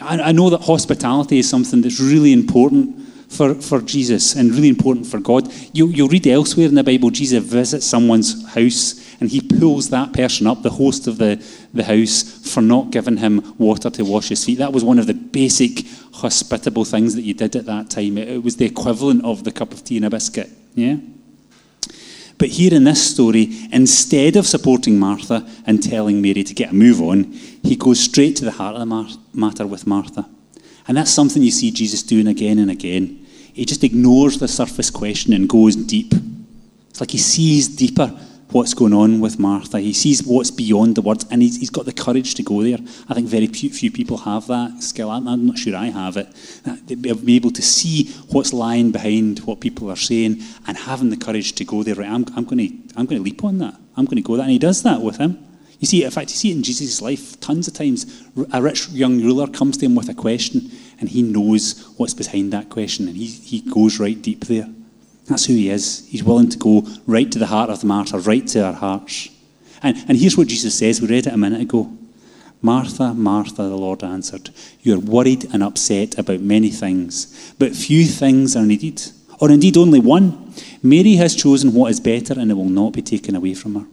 I, 0.00 0.20
I 0.20 0.32
know 0.32 0.50
that 0.50 0.62
hospitality 0.62 1.40
is 1.40 1.50
something 1.50 1.82
that's 1.82 2.00
really 2.00 2.32
important 2.32 3.00
for, 3.28 3.54
for 3.56 3.80
Jesus 3.80 4.36
and 4.36 4.52
really 4.52 4.68
important 4.68 5.06
for 5.06 5.18
God. 5.18 5.52
You, 5.72 5.88
you'll 5.88 6.08
read 6.08 6.26
elsewhere 6.26 6.68
in 6.68 6.74
the 6.74 6.84
Bible, 6.84 7.10
Jesus 7.10 7.42
visits 7.42 7.86
someone's 7.86 8.48
house 8.54 8.99
and 9.20 9.28
he 9.28 9.42
pulls 9.42 9.90
that 9.90 10.14
person 10.14 10.46
up, 10.46 10.62
the 10.62 10.70
host 10.70 11.06
of 11.06 11.18
the, 11.18 11.44
the 11.74 11.84
house, 11.84 12.22
for 12.52 12.62
not 12.62 12.90
giving 12.90 13.18
him 13.18 13.54
water 13.58 13.90
to 13.90 14.02
wash 14.02 14.30
his 14.30 14.44
feet. 14.44 14.58
That 14.58 14.72
was 14.72 14.82
one 14.82 14.98
of 14.98 15.06
the 15.06 15.14
basic 15.14 15.84
hospitable 16.14 16.86
things 16.86 17.14
that 17.14 17.22
you 17.22 17.34
did 17.34 17.54
at 17.54 17.66
that 17.66 17.90
time. 17.90 18.16
It, 18.16 18.28
it 18.28 18.42
was 18.42 18.56
the 18.56 18.64
equivalent 18.64 19.24
of 19.24 19.44
the 19.44 19.52
cup 19.52 19.72
of 19.72 19.84
tea 19.84 19.98
and 19.98 20.06
a 20.06 20.10
biscuit. 20.10 20.48
Yeah? 20.74 20.96
But 22.38 22.48
here 22.48 22.72
in 22.72 22.84
this 22.84 23.10
story, 23.10 23.68
instead 23.70 24.36
of 24.36 24.46
supporting 24.46 24.98
Martha 24.98 25.46
and 25.66 25.82
telling 25.82 26.22
Mary 26.22 26.42
to 26.42 26.54
get 26.54 26.70
a 26.70 26.74
move 26.74 27.02
on, 27.02 27.24
he 27.62 27.76
goes 27.76 28.00
straight 28.00 28.36
to 28.36 28.46
the 28.46 28.52
heart 28.52 28.74
of 28.74 28.88
the 28.88 29.18
matter 29.34 29.66
with 29.66 29.86
Martha. 29.86 30.26
And 30.88 30.96
that's 30.96 31.10
something 31.10 31.42
you 31.42 31.50
see 31.50 31.70
Jesus 31.70 32.02
doing 32.02 32.26
again 32.26 32.58
and 32.58 32.70
again. 32.70 33.26
He 33.52 33.66
just 33.66 33.84
ignores 33.84 34.38
the 34.38 34.48
surface 34.48 34.88
question 34.88 35.34
and 35.34 35.46
goes 35.46 35.76
deep. 35.76 36.14
It's 36.88 37.00
like 37.00 37.10
he 37.10 37.18
sees 37.18 37.68
deeper 37.68 38.18
what's 38.52 38.74
going 38.74 38.92
on 38.92 39.20
with 39.20 39.38
Martha. 39.38 39.78
He 39.80 39.92
sees 39.92 40.22
what's 40.24 40.50
beyond 40.50 40.96
the 40.96 41.02
words, 41.02 41.24
and 41.30 41.42
he's, 41.42 41.58
he's 41.58 41.70
got 41.70 41.84
the 41.84 41.92
courage 41.92 42.34
to 42.34 42.42
go 42.42 42.62
there. 42.62 42.78
I 43.08 43.14
think 43.14 43.28
very 43.28 43.46
few, 43.46 43.90
people 43.90 44.18
have 44.18 44.46
that 44.48 44.82
skill. 44.82 45.10
I'm, 45.10 45.46
not 45.46 45.58
sure 45.58 45.76
I 45.76 45.86
have 45.86 46.16
it. 46.16 46.28
Be 47.02 47.36
able 47.36 47.52
to 47.52 47.62
see 47.62 48.10
what's 48.30 48.52
lying 48.52 48.90
behind 48.90 49.40
what 49.40 49.60
people 49.60 49.90
are 49.90 49.96
saying 49.96 50.42
and 50.66 50.76
having 50.76 51.10
the 51.10 51.16
courage 51.16 51.52
to 51.54 51.64
go 51.64 51.82
there. 51.82 51.94
Right, 51.94 52.08
I'm, 52.08 52.24
I'm 52.36 52.44
going 52.44 52.58
to 52.58 52.98
I'm 52.98 53.06
going 53.06 53.18
to 53.18 53.24
leap 53.24 53.44
on 53.44 53.58
that. 53.58 53.74
I'm 53.96 54.04
going 54.04 54.16
to 54.16 54.22
go 54.22 54.36
that, 54.36 54.42
and 54.42 54.52
he 54.52 54.58
does 54.58 54.82
that 54.82 55.00
with 55.00 55.16
him. 55.16 55.38
You 55.78 55.86
see, 55.86 56.04
in 56.04 56.10
fact, 56.10 56.30
you 56.30 56.36
see 56.36 56.50
it 56.50 56.56
in 56.56 56.62
Jesus' 56.62 57.00
life 57.00 57.40
tons 57.40 57.66
of 57.66 57.74
times. 57.74 58.26
A 58.52 58.60
rich 58.60 58.88
young 58.90 59.20
ruler 59.22 59.46
comes 59.46 59.78
to 59.78 59.86
him 59.86 59.94
with 59.94 60.08
a 60.08 60.14
question, 60.14 60.70
and 60.98 61.08
he 61.08 61.22
knows 61.22 61.94
what's 61.96 62.14
behind 62.14 62.52
that 62.52 62.68
question, 62.68 63.08
and 63.08 63.16
he, 63.16 63.26
he 63.26 63.60
goes 63.62 63.98
right 63.98 64.20
deep 64.20 64.44
there. 64.44 64.68
That's 65.30 65.46
who 65.46 65.54
he 65.54 65.70
is. 65.70 66.04
He's 66.08 66.24
willing 66.24 66.48
to 66.50 66.58
go 66.58 66.84
right 67.06 67.30
to 67.30 67.38
the 67.38 67.46
heart 67.46 67.70
of 67.70 67.80
the 67.80 67.86
matter, 67.86 68.18
right 68.18 68.44
to 68.48 68.64
our 68.64 68.72
hearts. 68.72 69.28
And, 69.80 69.96
and 70.08 70.18
here's 70.18 70.36
what 70.36 70.48
Jesus 70.48 70.74
says. 70.74 71.00
We 71.00 71.06
read 71.06 71.28
it 71.28 71.32
a 71.32 71.36
minute 71.36 71.60
ago. 71.60 71.96
Martha, 72.60 73.14
Martha, 73.14 73.62
the 73.62 73.76
Lord 73.76 74.02
answered, 74.02 74.50
You 74.80 74.96
are 74.96 74.98
worried 74.98 75.46
and 75.52 75.62
upset 75.62 76.18
about 76.18 76.40
many 76.40 76.70
things, 76.70 77.54
but 77.60 77.76
few 77.76 78.04
things 78.06 78.56
are 78.56 78.66
needed, 78.66 79.00
or 79.38 79.52
indeed 79.52 79.76
only 79.76 80.00
one. 80.00 80.52
Mary 80.82 81.14
has 81.14 81.36
chosen 81.36 81.74
what 81.74 81.92
is 81.92 82.00
better, 82.00 82.34
and 82.38 82.50
it 82.50 82.54
will 82.54 82.64
not 82.64 82.92
be 82.92 83.00
taken 83.00 83.36
away 83.36 83.54
from 83.54 83.76
her. 83.76 83.86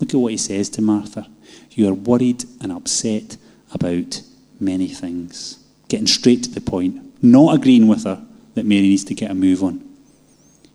Look 0.00 0.12
at 0.12 0.16
what 0.16 0.32
he 0.32 0.36
says 0.36 0.68
to 0.70 0.82
Martha. 0.82 1.28
You 1.70 1.88
are 1.88 1.94
worried 1.94 2.44
and 2.60 2.72
upset 2.72 3.36
about 3.72 4.20
many 4.58 4.88
things. 4.88 5.64
Getting 5.86 6.08
straight 6.08 6.42
to 6.42 6.50
the 6.50 6.60
point, 6.60 7.22
not 7.22 7.54
agreeing 7.54 7.86
with 7.86 8.02
her 8.02 8.26
that 8.54 8.66
Mary 8.66 8.82
needs 8.82 9.04
to 9.04 9.14
get 9.14 9.30
a 9.30 9.34
move 9.34 9.62
on. 9.62 9.89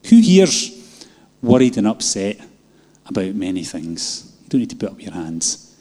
Who 0.10 0.22
here's 0.22 0.72
worried 1.42 1.78
and 1.78 1.88
upset 1.88 2.40
about 3.06 3.34
many 3.36 3.64
things? 3.64 4.34
You 4.44 4.50
don't 4.50 4.60
need 4.62 4.70
to 4.72 4.76
put 4.76 4.92
up 4.92 5.02
your 5.02 5.14
hands. 5.14 5.76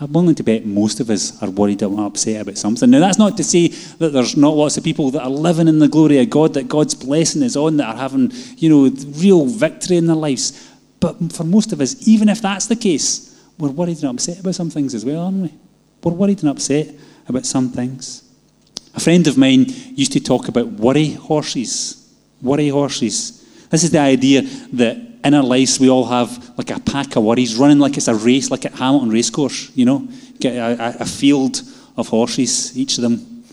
I'm 0.00 0.12
willing 0.14 0.34
to 0.36 0.42
bet 0.42 0.64
most 0.64 1.00
of 1.00 1.10
us 1.10 1.42
are 1.42 1.50
worried 1.50 1.82
and 1.82 2.00
upset 2.00 2.40
about 2.40 2.56
something. 2.56 2.88
Now, 2.88 3.00
that's 3.00 3.18
not 3.18 3.36
to 3.36 3.44
say 3.44 3.68
that 3.68 4.14
there's 4.14 4.34
not 4.34 4.56
lots 4.56 4.78
of 4.78 4.84
people 4.84 5.10
that 5.10 5.22
are 5.22 5.30
living 5.30 5.68
in 5.68 5.78
the 5.78 5.88
glory 5.88 6.18
of 6.18 6.30
God, 6.30 6.54
that 6.54 6.68
God's 6.68 6.94
blessing 6.94 7.42
is 7.42 7.54
on, 7.54 7.76
that 7.76 7.94
are 7.94 7.98
having, 7.98 8.32
you 8.56 8.70
know, 8.70 8.96
real 9.18 9.44
victory 9.44 9.98
in 9.98 10.06
their 10.06 10.16
lives. 10.16 10.70
But 11.00 11.32
for 11.32 11.44
most 11.44 11.72
of 11.72 11.82
us, 11.82 12.08
even 12.08 12.30
if 12.30 12.40
that's 12.40 12.66
the 12.66 12.76
case, 12.76 13.44
we're 13.58 13.68
worried 13.68 13.98
and 13.98 14.06
upset 14.06 14.40
about 14.40 14.54
some 14.54 14.70
things 14.70 14.94
as 14.94 15.04
well, 15.04 15.24
aren't 15.24 15.42
we? 15.42 15.54
We're 16.02 16.12
worried 16.12 16.40
and 16.40 16.48
upset 16.48 16.94
about 17.28 17.44
some 17.44 17.68
things. 17.70 18.22
A 18.94 19.00
friend 19.00 19.26
of 19.26 19.36
mine 19.36 19.66
used 19.94 20.12
to 20.12 20.20
talk 20.20 20.48
about 20.48 20.66
worry 20.66 21.12
horses. 21.12 22.10
Worry 22.40 22.68
horses. 22.68 23.39
This 23.70 23.84
is 23.84 23.90
the 23.90 24.00
idea 24.00 24.42
that 24.72 24.96
in 25.24 25.34
our 25.34 25.42
lives 25.42 25.78
we 25.78 25.88
all 25.88 26.04
have 26.06 26.58
like 26.58 26.70
a 26.70 26.80
pack 26.80 27.16
of 27.16 27.24
worries 27.24 27.56
running 27.56 27.78
like 27.78 27.96
it's 27.96 28.08
a 28.08 28.14
race, 28.14 28.50
like 28.50 28.64
at 28.64 28.74
Hamilton 28.74 29.10
Racecourse, 29.10 29.70
you 29.76 29.84
know? 29.84 30.08
Get 30.40 30.56
a, 30.56 31.02
a 31.02 31.06
field 31.06 31.62
of 31.96 32.08
horses, 32.08 32.76
each 32.76 32.98
of 32.98 33.02
them 33.02 33.44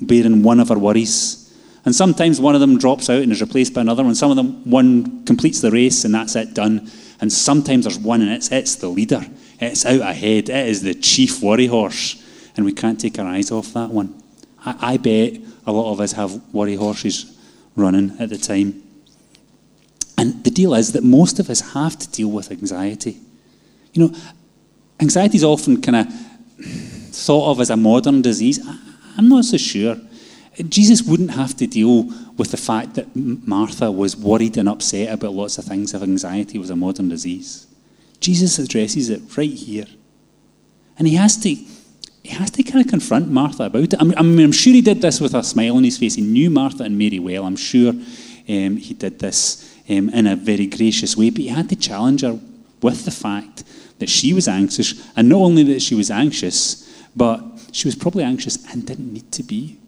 bearing 0.00 0.42
one 0.42 0.60
of 0.60 0.70
our 0.70 0.78
worries. 0.78 1.44
And 1.84 1.94
sometimes 1.94 2.40
one 2.40 2.54
of 2.54 2.60
them 2.60 2.78
drops 2.78 3.10
out 3.10 3.22
and 3.22 3.32
is 3.32 3.40
replaced 3.40 3.74
by 3.74 3.80
another 3.82 4.04
one. 4.04 4.14
Some 4.14 4.30
of 4.30 4.36
them, 4.36 4.68
one 4.70 5.24
completes 5.24 5.60
the 5.60 5.70
race 5.70 6.04
and 6.04 6.14
that's 6.14 6.36
it, 6.36 6.54
done. 6.54 6.90
And 7.20 7.32
sometimes 7.32 7.84
there's 7.84 7.98
one 7.98 8.22
and 8.22 8.30
it's, 8.30 8.50
it's 8.52 8.76
the 8.76 8.88
leader. 8.88 9.24
It's 9.60 9.84
out 9.84 10.00
ahead. 10.00 10.48
It 10.48 10.68
is 10.68 10.82
the 10.82 10.94
chief 10.94 11.42
worry 11.42 11.66
horse. 11.66 12.24
And 12.56 12.64
we 12.64 12.72
can't 12.72 13.00
take 13.00 13.18
our 13.18 13.26
eyes 13.26 13.50
off 13.50 13.72
that 13.74 13.90
one. 13.90 14.22
I, 14.64 14.94
I 14.94 14.96
bet 14.96 15.40
a 15.66 15.72
lot 15.72 15.92
of 15.92 16.00
us 16.00 16.12
have 16.12 16.40
worry 16.54 16.76
horses 16.76 17.36
running 17.76 18.16
at 18.18 18.30
the 18.30 18.38
time. 18.38 18.82
And 20.18 20.42
the 20.42 20.50
deal 20.50 20.74
is 20.74 20.92
that 20.92 21.04
most 21.04 21.38
of 21.38 21.48
us 21.48 21.72
have 21.72 21.96
to 21.96 22.10
deal 22.10 22.28
with 22.28 22.50
anxiety. 22.50 23.20
You 23.92 24.08
know, 24.08 24.18
anxiety 25.00 25.36
is 25.36 25.44
often 25.44 25.80
kind 25.80 25.96
of 25.96 26.12
thought 27.14 27.52
of 27.52 27.60
as 27.60 27.70
a 27.70 27.76
modern 27.76 28.20
disease. 28.20 28.58
I'm 29.16 29.28
not 29.28 29.44
so 29.44 29.56
sure. 29.56 29.96
Jesus 30.68 31.02
wouldn't 31.02 31.30
have 31.30 31.56
to 31.58 31.68
deal 31.68 32.08
with 32.36 32.50
the 32.50 32.56
fact 32.56 32.94
that 32.94 33.14
Martha 33.14 33.92
was 33.92 34.16
worried 34.16 34.56
and 34.56 34.68
upset 34.68 35.12
about 35.12 35.32
lots 35.34 35.56
of 35.56 35.64
things 35.64 35.94
if 35.94 36.02
anxiety 36.02 36.58
was 36.58 36.70
a 36.70 36.76
modern 36.76 37.08
disease. 37.08 37.68
Jesus 38.18 38.58
addresses 38.58 39.10
it 39.10 39.36
right 39.36 39.52
here. 39.52 39.86
And 40.98 41.06
he 41.06 41.14
has 41.14 41.36
to 41.38 41.54
he 42.24 42.34
has 42.34 42.50
to 42.50 42.62
kind 42.64 42.84
of 42.84 42.90
confront 42.90 43.30
Martha 43.30 43.64
about 43.64 43.84
it. 43.84 43.94
I 43.98 44.04
mean, 44.04 44.18
I'm 44.18 44.52
sure 44.52 44.72
he 44.72 44.82
did 44.82 45.00
this 45.00 45.20
with 45.20 45.34
a 45.34 45.42
smile 45.42 45.76
on 45.76 45.84
his 45.84 45.96
face. 45.96 46.16
He 46.16 46.22
knew 46.22 46.50
Martha 46.50 46.82
and 46.82 46.98
Mary 46.98 47.20
well. 47.20 47.46
I'm 47.46 47.56
sure 47.56 47.90
um, 47.90 48.76
he 48.76 48.92
did 48.92 49.18
this 49.20 49.77
um, 49.88 50.08
in 50.10 50.26
a 50.26 50.36
very 50.36 50.66
gracious 50.66 51.16
way, 51.16 51.30
but 51.30 51.40
he 51.40 51.48
had 51.48 51.68
to 51.68 51.76
challenge 51.76 52.22
her 52.22 52.38
with 52.82 53.04
the 53.04 53.10
fact 53.10 53.64
that 53.98 54.08
she 54.08 54.32
was 54.32 54.48
anxious, 54.48 55.08
and 55.16 55.28
not 55.28 55.40
only 55.40 55.62
that 55.64 55.82
she 55.82 55.94
was 55.94 56.10
anxious, 56.10 56.88
but 57.16 57.42
she 57.72 57.88
was 57.88 57.96
probably 57.96 58.22
anxious 58.22 58.56
and 58.72 58.86
didn't 58.86 59.12
need 59.12 59.30
to 59.32 59.42
be. 59.42 59.78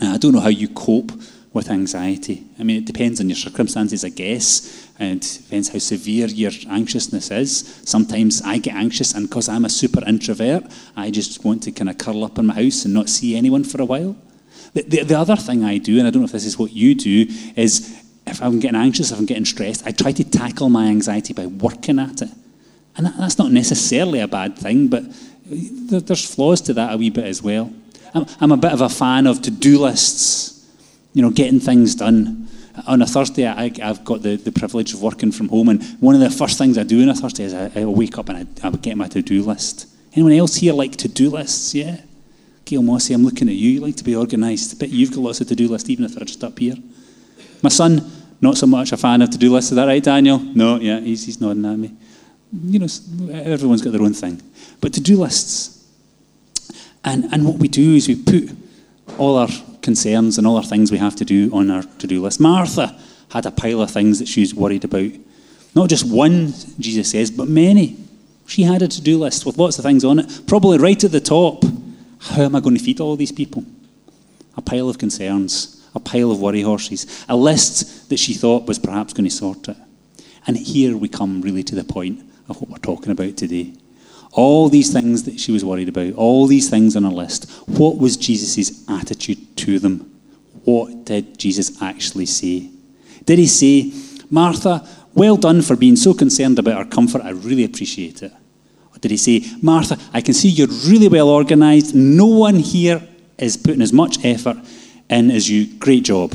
I 0.00 0.18
don't 0.18 0.32
know 0.32 0.40
how 0.40 0.48
you 0.48 0.68
cope 0.68 1.12
with 1.52 1.70
anxiety. 1.70 2.44
I 2.58 2.64
mean, 2.64 2.78
it 2.78 2.84
depends 2.84 3.20
on 3.20 3.28
your 3.28 3.36
circumstances, 3.36 4.04
I 4.04 4.08
guess, 4.08 4.90
and 4.98 5.22
it 5.24 5.40
depends 5.44 5.68
how 5.68 5.78
severe 5.78 6.26
your 6.26 6.50
anxiousness 6.68 7.30
is. 7.30 7.80
Sometimes 7.84 8.42
I 8.42 8.58
get 8.58 8.74
anxious, 8.74 9.14
and 9.14 9.28
because 9.28 9.48
I'm 9.48 9.64
a 9.64 9.70
super 9.70 10.04
introvert, 10.04 10.64
I 10.96 11.10
just 11.10 11.44
want 11.44 11.62
to 11.62 11.72
kind 11.72 11.88
of 11.88 11.96
curl 11.96 12.24
up 12.24 12.38
in 12.38 12.46
my 12.46 12.54
house 12.54 12.84
and 12.84 12.92
not 12.92 13.08
see 13.08 13.36
anyone 13.36 13.62
for 13.64 13.80
a 13.80 13.84
while. 13.84 14.16
The, 14.74 14.82
the, 14.82 15.02
the 15.04 15.18
other 15.18 15.36
thing 15.36 15.62
I 15.62 15.78
do, 15.78 15.98
and 15.98 16.08
I 16.08 16.10
don't 16.10 16.22
know 16.22 16.26
if 16.26 16.32
this 16.32 16.44
is 16.44 16.58
what 16.58 16.72
you 16.72 16.96
do, 16.96 17.26
is 17.54 18.03
if 18.26 18.42
I'm 18.42 18.58
getting 18.58 18.80
anxious, 18.80 19.10
if 19.10 19.18
I'm 19.18 19.26
getting 19.26 19.44
stressed, 19.44 19.86
I 19.86 19.90
try 19.90 20.12
to 20.12 20.24
tackle 20.24 20.68
my 20.68 20.86
anxiety 20.86 21.32
by 21.32 21.46
working 21.46 21.98
at 21.98 22.22
it. 22.22 22.30
And 22.96 23.06
that, 23.06 23.16
that's 23.18 23.38
not 23.38 23.50
necessarily 23.50 24.20
a 24.20 24.28
bad 24.28 24.56
thing, 24.56 24.88
but 24.88 25.04
there, 25.46 26.00
there's 26.00 26.24
flaws 26.24 26.60
to 26.62 26.74
that 26.74 26.94
a 26.94 26.96
wee 26.96 27.10
bit 27.10 27.24
as 27.24 27.42
well. 27.42 27.72
I'm, 28.14 28.26
I'm 28.40 28.52
a 28.52 28.56
bit 28.56 28.72
of 28.72 28.80
a 28.80 28.88
fan 28.88 29.26
of 29.26 29.42
to 29.42 29.50
do 29.50 29.78
lists, 29.80 30.68
you 31.12 31.22
know, 31.22 31.30
getting 31.30 31.60
things 31.60 31.94
done. 31.94 32.48
On 32.88 33.00
a 33.02 33.06
Thursday, 33.06 33.46
I, 33.46 33.70
have 33.78 34.04
got 34.04 34.22
the, 34.22 34.36
the 34.36 34.50
privilege 34.50 34.94
of 34.94 35.02
working 35.02 35.30
from 35.30 35.48
home, 35.48 35.68
and 35.68 35.84
one 36.00 36.14
of 36.14 36.20
the 36.20 36.30
first 36.30 36.58
things 36.58 36.76
I 36.76 36.82
do 36.82 37.02
on 37.02 37.08
a 37.08 37.14
Thursday 37.14 37.44
is 37.44 37.54
I, 37.54 37.70
I 37.76 37.84
wake 37.84 38.18
up 38.18 38.28
and 38.28 38.48
I, 38.62 38.68
I 38.68 38.70
get 38.70 38.96
my 38.96 39.06
to 39.08 39.22
do 39.22 39.42
list. 39.42 39.86
Anyone 40.14 40.32
else 40.32 40.56
here 40.56 40.72
like 40.72 40.96
to 40.96 41.08
do 41.08 41.30
lists? 41.30 41.74
Yeah? 41.74 42.00
Gail 42.64 42.82
Mossy, 42.82 43.14
I'm 43.14 43.24
looking 43.24 43.48
at 43.48 43.54
you. 43.54 43.72
You 43.72 43.80
like 43.80 43.96
to 43.96 44.04
be 44.04 44.16
organised. 44.16 44.78
But 44.78 44.88
you've 44.88 45.10
got 45.10 45.20
lots 45.20 45.40
of 45.40 45.48
to 45.48 45.56
do 45.56 45.68
lists, 45.68 45.90
even 45.90 46.04
if 46.04 46.14
they're 46.14 46.24
just 46.24 46.42
up 46.42 46.58
here. 46.58 46.76
My 47.62 47.68
son, 47.68 48.10
not 48.44 48.56
so 48.56 48.66
much 48.66 48.92
a 48.92 48.96
fan 48.96 49.22
of 49.22 49.30
to 49.30 49.38
do 49.38 49.52
lists. 49.52 49.72
Is 49.72 49.76
that 49.76 49.86
right, 49.86 50.02
Daniel? 50.02 50.38
No, 50.38 50.78
yeah, 50.78 51.00
he's, 51.00 51.26
he's 51.26 51.40
nodding 51.40 51.64
at 51.64 51.76
me. 51.76 51.92
You 52.64 52.78
know, 52.78 52.86
everyone's 53.32 53.82
got 53.82 53.92
their 53.92 54.02
own 54.02 54.14
thing. 54.14 54.40
But 54.80 54.92
to 54.94 55.00
do 55.00 55.16
lists. 55.16 55.84
And, 57.04 57.24
and 57.32 57.44
what 57.44 57.56
we 57.56 57.68
do 57.68 57.94
is 57.96 58.06
we 58.06 58.14
put 58.14 58.56
all 59.18 59.36
our 59.36 59.48
concerns 59.82 60.38
and 60.38 60.46
all 60.46 60.56
our 60.56 60.62
things 60.62 60.92
we 60.92 60.98
have 60.98 61.16
to 61.16 61.24
do 61.24 61.50
on 61.52 61.70
our 61.70 61.82
to 61.82 62.06
do 62.06 62.22
list. 62.22 62.38
Martha 62.38 62.96
had 63.30 63.46
a 63.46 63.50
pile 63.50 63.82
of 63.82 63.90
things 63.90 64.20
that 64.20 64.28
she 64.28 64.40
was 64.40 64.54
worried 64.54 64.84
about. 64.84 65.10
Not 65.74 65.88
just 65.88 66.08
one, 66.08 66.52
Jesus 66.78 67.10
says, 67.10 67.30
but 67.30 67.48
many. 67.48 67.96
She 68.46 68.62
had 68.62 68.82
a 68.82 68.88
to 68.88 69.00
do 69.00 69.18
list 69.18 69.44
with 69.44 69.58
lots 69.58 69.78
of 69.78 69.84
things 69.84 70.04
on 70.04 70.20
it. 70.20 70.42
Probably 70.46 70.78
right 70.78 71.02
at 71.02 71.10
the 71.10 71.20
top 71.20 71.64
how 72.20 72.42
am 72.42 72.56
I 72.56 72.60
going 72.60 72.76
to 72.76 72.82
feed 72.82 73.00
all 73.00 73.16
these 73.16 73.32
people? 73.32 73.64
A 74.56 74.62
pile 74.62 74.88
of 74.88 74.98
concerns 74.98 75.73
a 75.94 76.00
pile 76.00 76.30
of 76.30 76.40
worry 76.40 76.62
horses, 76.62 77.24
a 77.28 77.36
list 77.36 78.08
that 78.08 78.18
she 78.18 78.34
thought 78.34 78.66
was 78.66 78.78
perhaps 78.78 79.12
going 79.12 79.28
to 79.28 79.34
sort 79.34 79.68
it. 79.68 79.76
And 80.46 80.56
here 80.56 80.96
we 80.96 81.08
come 81.08 81.40
really 81.40 81.62
to 81.64 81.74
the 81.74 81.84
point 81.84 82.20
of 82.48 82.60
what 82.60 82.70
we're 82.70 82.78
talking 82.78 83.12
about 83.12 83.36
today. 83.36 83.72
All 84.32 84.68
these 84.68 84.92
things 84.92 85.22
that 85.24 85.38
she 85.38 85.52
was 85.52 85.64
worried 85.64 85.88
about, 85.88 86.14
all 86.14 86.46
these 86.46 86.68
things 86.68 86.96
on 86.96 87.04
her 87.04 87.10
list, 87.10 87.50
what 87.66 87.98
was 87.98 88.16
Jesus' 88.16 88.88
attitude 88.88 89.56
to 89.58 89.78
them? 89.78 90.20
What 90.64 91.04
did 91.04 91.38
Jesus 91.38 91.80
actually 91.80 92.26
say? 92.26 92.70
Did 93.24 93.38
he 93.38 93.46
say, 93.46 93.92
Martha, 94.30 94.86
well 95.14 95.36
done 95.36 95.62
for 95.62 95.76
being 95.76 95.96
so 95.96 96.12
concerned 96.12 96.58
about 96.58 96.74
our 96.74 96.84
comfort, 96.84 97.22
I 97.22 97.30
really 97.30 97.64
appreciate 97.64 98.22
it? 98.22 98.32
Or 98.92 98.98
did 98.98 99.12
he 99.12 99.16
say, 99.16 99.44
Martha, 99.62 99.98
I 100.12 100.20
can 100.20 100.34
see 100.34 100.48
you're 100.48 100.66
really 100.88 101.08
well 101.08 101.28
organised, 101.28 101.94
no 101.94 102.26
one 102.26 102.56
here 102.56 103.06
is 103.38 103.56
putting 103.56 103.82
as 103.82 103.92
much 103.92 104.24
effort 104.24 104.56
in 105.08 105.30
as 105.30 105.48
you. 105.48 105.66
Great 105.78 106.04
job. 106.04 106.34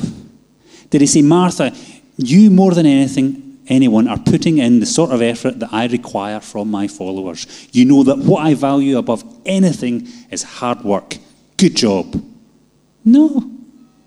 Did 0.90 1.00
he 1.00 1.06
say, 1.06 1.22
Martha, 1.22 1.72
you 2.16 2.50
more 2.50 2.72
than 2.72 2.86
anything, 2.86 3.58
anyone, 3.68 4.08
are 4.08 4.18
putting 4.18 4.58
in 4.58 4.80
the 4.80 4.86
sort 4.86 5.10
of 5.10 5.22
effort 5.22 5.58
that 5.60 5.72
I 5.72 5.86
require 5.86 6.40
from 6.40 6.70
my 6.70 6.88
followers. 6.88 7.68
You 7.72 7.84
know 7.84 8.02
that 8.02 8.18
what 8.18 8.44
I 8.44 8.54
value 8.54 8.98
above 8.98 9.24
anything 9.46 10.08
is 10.30 10.42
hard 10.42 10.82
work. 10.82 11.16
Good 11.56 11.76
job. 11.76 12.22
No, 13.04 13.50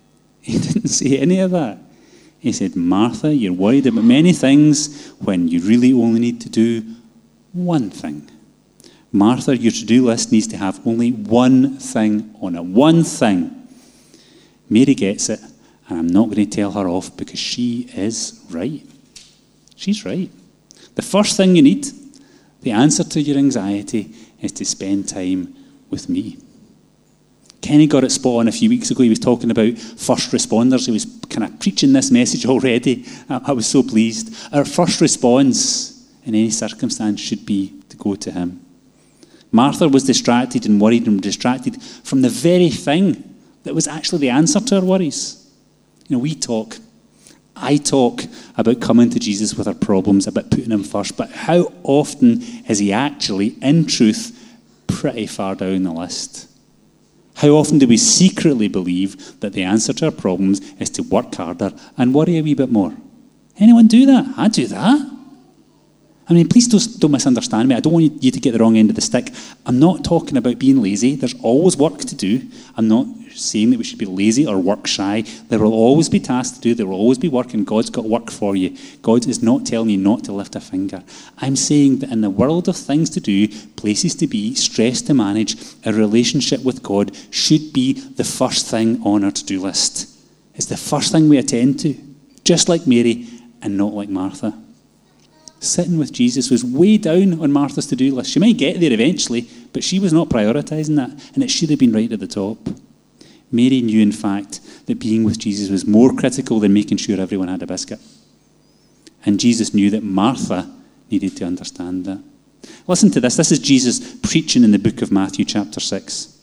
he 0.41 0.59
didn't 0.59 0.89
say 0.89 1.17
any 1.17 1.39
of 1.39 1.51
that. 1.51 1.79
He 2.39 2.51
said, 2.51 2.75
Martha, 2.75 3.33
you're 3.33 3.53
worried 3.53 3.87
about 3.87 4.03
many 4.03 4.33
things 4.33 5.13
when 5.19 5.47
you 5.47 5.61
really 5.61 5.93
only 5.93 6.19
need 6.19 6.41
to 6.41 6.49
do 6.49 6.83
one 7.53 7.89
thing. 7.89 8.29
Martha, 9.13 9.55
your 9.55 9.71
to 9.71 9.85
do 9.85 10.05
list 10.05 10.31
needs 10.31 10.47
to 10.47 10.57
have 10.57 10.85
only 10.85 11.11
one 11.11 11.77
thing 11.77 12.35
on 12.41 12.55
it. 12.55 12.63
One 12.63 13.03
thing. 13.03 13.62
Mary 14.69 14.95
gets 14.95 15.29
it, 15.29 15.39
and 15.87 15.99
I'm 15.99 16.07
not 16.07 16.25
going 16.25 16.47
to 16.49 16.55
tell 16.55 16.71
her 16.71 16.87
off 16.87 17.15
because 17.17 17.39
she 17.39 17.89
is 17.93 18.43
right. 18.49 18.85
She's 19.75 20.05
right. 20.05 20.29
The 20.95 21.01
first 21.01 21.37
thing 21.37 21.55
you 21.55 21.61
need, 21.61 21.87
the 22.61 22.71
answer 22.71 23.03
to 23.03 23.21
your 23.21 23.37
anxiety, 23.37 24.13
is 24.41 24.51
to 24.53 24.65
spend 24.65 25.09
time 25.09 25.55
with 25.89 26.09
me. 26.09 26.37
Kenny 27.61 27.87
got 27.87 28.03
it 28.03 28.11
spot 28.11 28.41
on 28.41 28.47
a 28.49 28.51
few 28.51 28.69
weeks 28.69 28.91
ago. 28.91 29.03
He 29.03 29.09
was 29.09 29.19
talking 29.19 29.49
about 29.49 29.77
first 29.77 30.31
responders. 30.31 30.85
He 30.85 30.91
was 30.91 31.05
kind 31.29 31.45
of 31.45 31.59
preaching 31.61 31.93
this 31.93 32.11
message 32.11 32.45
already. 32.45 33.05
I, 33.29 33.53
was 33.53 33.67
so 33.67 33.81
pleased. 33.81 34.35
Our 34.53 34.65
first 34.65 34.99
response 34.99 36.09
in 36.25 36.35
any 36.35 36.49
circumstance 36.49 37.21
should 37.21 37.45
be 37.45 37.73
to 37.87 37.95
go 37.95 38.15
to 38.15 38.31
him. 38.31 38.59
Martha 39.51 39.87
was 39.87 40.03
distracted 40.03 40.65
and 40.65 40.81
worried 40.81 41.07
and 41.07 41.21
distracted 41.21 41.81
from 41.81 42.21
the 42.21 42.29
very 42.29 42.69
thing 42.69 43.32
that 43.63 43.75
was 43.75 43.87
actually 43.87 44.19
the 44.19 44.29
answer 44.29 44.59
to 44.59 44.77
our 44.77 44.85
worries. 44.85 45.51
You 46.07 46.15
know, 46.15 46.21
we 46.21 46.35
talk, 46.35 46.77
I 47.55 47.77
talk 47.77 48.23
about 48.57 48.81
coming 48.81 49.09
to 49.09 49.19
Jesus 49.19 49.55
with 49.55 49.67
our 49.67 49.73
problems, 49.73 50.27
about 50.27 50.51
putting 50.51 50.71
him 50.71 50.83
first, 50.83 51.17
but 51.17 51.31
how 51.31 51.71
often 51.83 52.41
is 52.67 52.79
he 52.79 52.93
actually, 52.93 53.55
in 53.61 53.85
truth, 53.85 54.39
pretty 54.87 55.27
far 55.27 55.55
down 55.55 55.83
the 55.83 55.91
list? 55.91 56.49
How 57.35 57.49
often 57.49 57.79
do 57.79 57.87
we 57.87 57.97
secretly 57.97 58.67
believe 58.67 59.39
that 59.39 59.53
the 59.53 59.63
answer 59.63 59.93
to 59.93 60.05
our 60.05 60.11
problems 60.11 60.61
is 60.79 60.89
to 60.91 61.03
work 61.03 61.33
harder 61.33 61.73
and 61.97 62.13
worry 62.13 62.37
a 62.37 62.43
wee 62.43 62.53
bit 62.53 62.71
more? 62.71 62.95
Anyone 63.57 63.87
do 63.87 64.05
that? 64.05 64.33
I 64.37 64.47
do 64.47 64.67
that. 64.67 65.09
I 66.29 66.33
mean, 66.33 66.47
please 66.47 66.69
don't, 66.69 66.99
don't 66.99 67.11
misunderstand 67.11 67.67
me. 67.67 67.75
I 67.75 67.81
don't 67.81 67.91
want 67.91 68.23
you 68.23 68.31
to 68.31 68.39
get 68.39 68.53
the 68.53 68.59
wrong 68.59 68.77
end 68.77 68.89
of 68.89 68.95
the 68.95 69.01
stick. 69.01 69.29
I'm 69.65 69.77
not 69.77 70.05
talking 70.05 70.37
about 70.37 70.57
being 70.57 70.81
lazy. 70.81 71.15
There's 71.17 71.35
always 71.41 71.75
work 71.75 71.97
to 71.99 72.15
do. 72.15 72.41
I'm 72.77 72.87
not 72.87 73.07
saying 73.35 73.71
that 73.71 73.77
we 73.77 73.83
should 73.83 73.99
be 73.99 74.05
lazy 74.05 74.47
or 74.47 74.57
work 74.57 74.87
shy. 74.87 75.25
There 75.49 75.59
will 75.59 75.73
always 75.73 76.07
be 76.07 76.21
tasks 76.21 76.57
to 76.57 76.61
do. 76.61 76.75
There 76.75 76.85
will 76.85 76.97
always 76.97 77.17
be 77.17 77.27
work, 77.27 77.53
and 77.53 77.67
God's 77.67 77.89
got 77.89 78.05
work 78.05 78.31
for 78.31 78.55
you. 78.55 78.77
God 79.01 79.27
is 79.27 79.43
not 79.43 79.65
telling 79.65 79.89
you 79.89 79.97
not 79.97 80.23
to 80.25 80.31
lift 80.31 80.55
a 80.55 80.61
finger. 80.61 81.03
I'm 81.39 81.57
saying 81.57 81.99
that 81.99 82.11
in 82.11 82.21
the 82.21 82.29
world 82.29 82.69
of 82.69 82.77
things 82.77 83.09
to 83.11 83.19
do, 83.19 83.49
places 83.75 84.15
to 84.15 84.27
be, 84.27 84.55
stress 84.55 85.01
to 85.03 85.13
manage, 85.13 85.57
a 85.85 85.91
relationship 85.91 86.63
with 86.63 86.81
God 86.81 87.11
should 87.31 87.73
be 87.73 87.93
the 87.93 88.23
first 88.23 88.67
thing 88.67 89.01
on 89.03 89.25
our 89.25 89.31
to 89.31 89.43
do 89.43 89.59
list. 89.59 90.09
It's 90.55 90.67
the 90.67 90.77
first 90.77 91.11
thing 91.11 91.27
we 91.27 91.37
attend 91.37 91.81
to, 91.81 91.97
just 92.45 92.69
like 92.69 92.87
Mary 92.87 93.27
and 93.61 93.77
not 93.77 93.93
like 93.93 94.09
Martha 94.09 94.62
sitting 95.63 95.97
with 95.97 96.11
Jesus 96.11 96.49
was 96.49 96.63
way 96.63 96.97
down 96.97 97.39
on 97.39 97.51
Martha's 97.51 97.87
to 97.87 97.95
do 97.95 98.13
list. 98.13 98.31
She 98.31 98.39
might 98.39 98.57
get 98.57 98.79
there 98.79 98.91
eventually, 98.91 99.47
but 99.71 99.83
she 99.83 99.99
was 99.99 100.13
not 100.13 100.29
prioritising 100.29 100.95
that, 100.95 101.11
and 101.33 101.43
it 101.43 101.49
should 101.49 101.69
have 101.69 101.79
been 101.79 101.93
right 101.93 102.11
at 102.11 102.19
the 102.19 102.27
top. 102.27 102.57
Mary 103.51 103.81
knew, 103.81 104.01
in 104.01 104.11
fact, 104.11 104.59
that 104.87 104.99
being 104.99 105.23
with 105.23 105.37
Jesus 105.37 105.69
was 105.69 105.85
more 105.85 106.13
critical 106.13 106.59
than 106.59 106.73
making 106.73 106.97
sure 106.97 107.19
everyone 107.19 107.47
had 107.47 107.61
a 107.61 107.67
biscuit. 107.67 107.99
And 109.25 109.39
Jesus 109.39 109.73
knew 109.73 109.89
that 109.91 110.03
Martha 110.03 110.69
needed 111.09 111.37
to 111.37 111.45
understand 111.45 112.05
that. 112.05 112.21
Listen 112.87 113.11
to 113.11 113.19
this. 113.19 113.37
This 113.37 113.51
is 113.51 113.59
Jesus 113.59 114.15
preaching 114.15 114.63
in 114.63 114.71
the 114.71 114.79
book 114.79 115.01
of 115.01 115.11
Matthew, 115.11 115.45
chapter 115.45 115.79
6. 115.79 116.39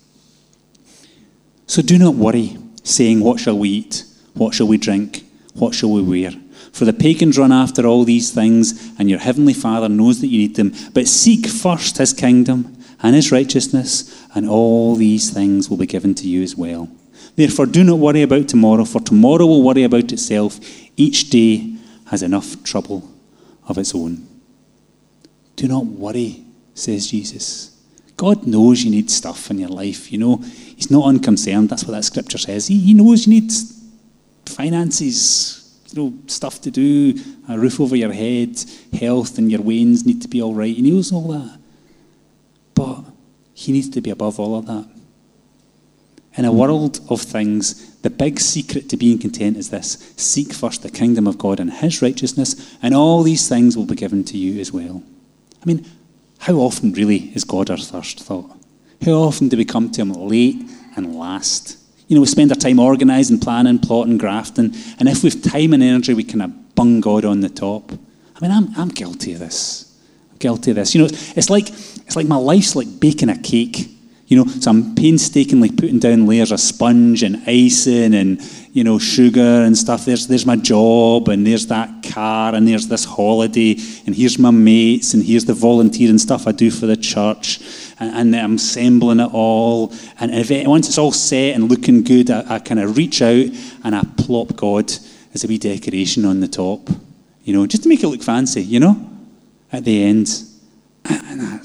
So 1.66 1.82
do 1.82 1.98
not 1.98 2.14
worry, 2.14 2.56
saying, 2.82 3.20
What 3.20 3.40
shall 3.40 3.58
we 3.58 3.68
eat? 3.68 4.04
What 4.34 4.54
shall 4.54 4.68
we 4.68 4.78
drink? 4.78 5.24
What 5.54 5.74
shall 5.74 5.90
we 5.90 6.02
wear? 6.02 6.32
For 6.72 6.84
the 6.84 6.92
pagans 6.92 7.38
run 7.38 7.52
after 7.52 7.86
all 7.86 8.04
these 8.04 8.30
things, 8.32 8.92
and 8.98 9.10
your 9.10 9.18
heavenly 9.18 9.54
Father 9.54 9.88
knows 9.88 10.20
that 10.20 10.28
you 10.28 10.38
need 10.38 10.56
them. 10.56 10.72
But 10.94 11.08
seek 11.08 11.46
first 11.46 11.98
his 11.98 12.12
kingdom 12.12 12.76
and 13.02 13.14
his 13.14 13.32
righteousness, 13.32 14.26
and 14.34 14.48
all 14.48 14.94
these 14.94 15.30
things 15.30 15.68
will 15.68 15.76
be 15.76 15.86
given 15.86 16.14
to 16.16 16.28
you 16.28 16.42
as 16.42 16.56
well. 16.56 16.88
Therefore, 17.36 17.66
do 17.66 17.84
not 17.84 17.98
worry 17.98 18.22
about 18.22 18.48
tomorrow, 18.48 18.84
for 18.84 19.00
tomorrow 19.00 19.46
will 19.46 19.62
worry 19.62 19.82
about 19.82 20.12
itself. 20.12 20.60
Each 20.96 21.30
day 21.30 21.76
has 22.06 22.22
enough 22.22 22.62
trouble 22.64 23.08
of 23.66 23.78
its 23.78 23.94
own. 23.94 24.26
Do 25.56 25.68
not 25.68 25.86
worry, 25.86 26.44
says 26.74 27.10
Jesus. 27.10 27.76
God 28.16 28.46
knows 28.46 28.82
you 28.82 28.90
need 28.90 29.10
stuff 29.10 29.50
in 29.50 29.58
your 29.58 29.70
life. 29.70 30.12
You 30.12 30.18
know, 30.18 30.36
He's 30.36 30.90
not 30.90 31.06
unconcerned. 31.06 31.70
That's 31.70 31.84
what 31.84 31.92
that 31.92 32.04
scripture 32.04 32.38
says. 32.38 32.66
He, 32.66 32.78
he 32.78 32.94
knows 32.94 33.26
you 33.26 33.40
need 33.40 33.52
finances, 34.44 35.59
you 35.92 36.02
know, 36.02 36.18
stuff 36.26 36.60
to 36.62 36.70
do, 36.70 37.14
a 37.48 37.58
roof 37.58 37.80
over 37.80 37.96
your 37.96 38.12
head, 38.12 38.62
health, 38.98 39.38
and 39.38 39.50
your 39.50 39.62
wains 39.62 40.06
need 40.06 40.22
to 40.22 40.28
be 40.28 40.42
all 40.42 40.54
right. 40.54 40.74
He 40.74 40.82
knows 40.82 41.12
all 41.12 41.28
that. 41.28 41.58
But 42.74 43.04
he 43.54 43.72
needs 43.72 43.88
to 43.90 44.00
be 44.00 44.10
above 44.10 44.38
all 44.38 44.56
of 44.56 44.66
that. 44.66 44.88
In 46.36 46.44
a 46.44 46.52
world 46.52 47.00
of 47.08 47.20
things, 47.20 47.96
the 47.96 48.10
big 48.10 48.38
secret 48.38 48.88
to 48.88 48.96
being 48.96 49.18
content 49.18 49.56
is 49.56 49.70
this 49.70 50.14
seek 50.16 50.52
first 50.52 50.82
the 50.82 50.90
kingdom 50.90 51.26
of 51.26 51.38
God 51.38 51.60
and 51.60 51.72
his 51.72 52.00
righteousness, 52.00 52.76
and 52.82 52.94
all 52.94 53.22
these 53.22 53.48
things 53.48 53.76
will 53.76 53.86
be 53.86 53.96
given 53.96 54.24
to 54.24 54.38
you 54.38 54.60
as 54.60 54.72
well. 54.72 55.02
I 55.62 55.66
mean, 55.66 55.84
how 56.38 56.54
often 56.54 56.92
really 56.92 57.32
is 57.34 57.44
God 57.44 57.68
our 57.68 57.76
first 57.76 58.20
thought? 58.20 58.56
How 59.04 59.12
often 59.12 59.48
do 59.48 59.56
we 59.56 59.64
come 59.64 59.90
to 59.90 60.00
him 60.00 60.12
late 60.12 60.62
and 60.96 61.16
last? 61.16 61.76
You 62.10 62.16
know, 62.16 62.22
we 62.22 62.26
spend 62.26 62.50
our 62.50 62.56
time 62.56 62.80
organising, 62.80 63.38
planning, 63.38 63.78
plotting, 63.78 64.18
grafting, 64.18 64.74
and 64.98 65.08
if 65.08 65.22
we've 65.22 65.40
time 65.40 65.72
and 65.72 65.80
energy, 65.80 66.12
we 66.12 66.24
kind 66.24 66.42
of 66.42 66.74
bung 66.74 67.00
God 67.00 67.24
on 67.24 67.38
the 67.38 67.48
top. 67.48 67.92
I 67.92 68.40
mean, 68.40 68.50
I'm, 68.50 68.74
I'm 68.76 68.88
guilty 68.88 69.34
of 69.34 69.38
this. 69.38 69.96
I'm 70.32 70.38
guilty 70.38 70.72
of 70.72 70.76
this. 70.78 70.92
You 70.92 71.02
know, 71.02 71.08
it's 71.36 71.48
like, 71.48 71.68
it's 71.68 72.16
like 72.16 72.26
my 72.26 72.34
life's 72.34 72.74
like 72.74 72.98
baking 72.98 73.28
a 73.28 73.38
cake. 73.38 73.88
You 74.30 74.36
know, 74.36 74.46
so 74.46 74.70
I'm 74.70 74.94
painstakingly 74.94 75.72
putting 75.72 75.98
down 75.98 76.24
layers 76.24 76.52
of 76.52 76.60
sponge 76.60 77.24
and 77.24 77.42
icing 77.48 78.14
and, 78.14 78.40
you 78.72 78.84
know, 78.84 78.96
sugar 78.96 79.40
and 79.40 79.76
stuff. 79.76 80.04
There's, 80.04 80.28
there's 80.28 80.46
my 80.46 80.54
job 80.54 81.28
and 81.28 81.44
there's 81.44 81.66
that 81.66 82.04
car 82.04 82.54
and 82.54 82.66
there's 82.66 82.86
this 82.86 83.04
holiday 83.04 83.72
and 84.06 84.14
here's 84.14 84.38
my 84.38 84.52
mates 84.52 85.14
and 85.14 85.24
here's 85.24 85.46
the 85.46 85.52
volunteering 85.52 86.18
stuff 86.18 86.46
I 86.46 86.52
do 86.52 86.70
for 86.70 86.86
the 86.86 86.96
church 86.96 87.58
and, 87.98 88.14
and 88.14 88.36
I'm 88.36 88.54
assembling 88.54 89.18
it 89.18 89.34
all. 89.34 89.92
And 90.20 90.32
if 90.32 90.52
it, 90.52 90.64
once 90.68 90.86
it's 90.86 90.98
all 90.98 91.10
set 91.10 91.56
and 91.56 91.68
looking 91.68 92.04
good, 92.04 92.30
I, 92.30 92.54
I 92.54 92.58
kind 92.60 92.78
of 92.78 92.96
reach 92.96 93.22
out 93.22 93.46
and 93.82 93.96
I 93.96 94.04
plop 94.16 94.54
God 94.54 94.92
as 95.34 95.42
a 95.42 95.48
wee 95.48 95.58
decoration 95.58 96.24
on 96.24 96.38
the 96.38 96.46
top, 96.46 96.88
you 97.42 97.52
know, 97.52 97.66
just 97.66 97.82
to 97.82 97.88
make 97.88 98.04
it 98.04 98.08
look 98.08 98.22
fancy, 98.22 98.62
you 98.62 98.78
know, 98.78 99.10
at 99.72 99.84
the 99.84 100.04
end. 100.04 100.44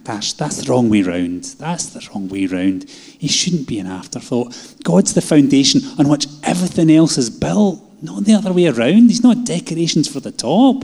That's, 0.05 0.33
that's 0.33 0.57
the 0.57 0.71
wrong 0.71 0.89
way 0.89 1.01
round. 1.01 1.43
That's 1.57 1.87
the 1.87 2.07
wrong 2.09 2.29
way 2.29 2.45
round. 2.45 2.89
He 2.89 3.27
shouldn't 3.27 3.67
be 3.67 3.79
an 3.79 3.87
afterthought. 3.87 4.75
God's 4.83 5.13
the 5.13 5.21
foundation 5.21 5.81
on 5.97 6.07
which 6.07 6.27
everything 6.43 6.91
else 6.91 7.17
is 7.17 7.29
built, 7.31 7.81
not 8.03 8.23
the 8.23 8.35
other 8.35 8.53
way 8.53 8.67
around. 8.67 9.09
He's 9.09 9.23
not 9.23 9.45
decorations 9.45 10.07
for 10.07 10.19
the 10.19 10.31
top. 10.31 10.83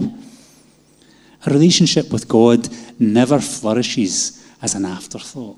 A 1.45 1.50
relationship 1.52 2.12
with 2.12 2.28
God 2.28 2.67
never 3.00 3.39
flourishes 3.39 4.45
as 4.62 4.74
an 4.76 4.86
afterthought. 4.86 5.58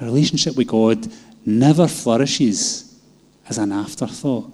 A 0.00 0.04
relationship 0.04 0.56
with 0.56 0.68
God 0.68 1.06
never 1.44 1.86
flourishes 1.86 2.98
as 3.48 3.58
an 3.58 3.72
afterthought. 3.72 4.52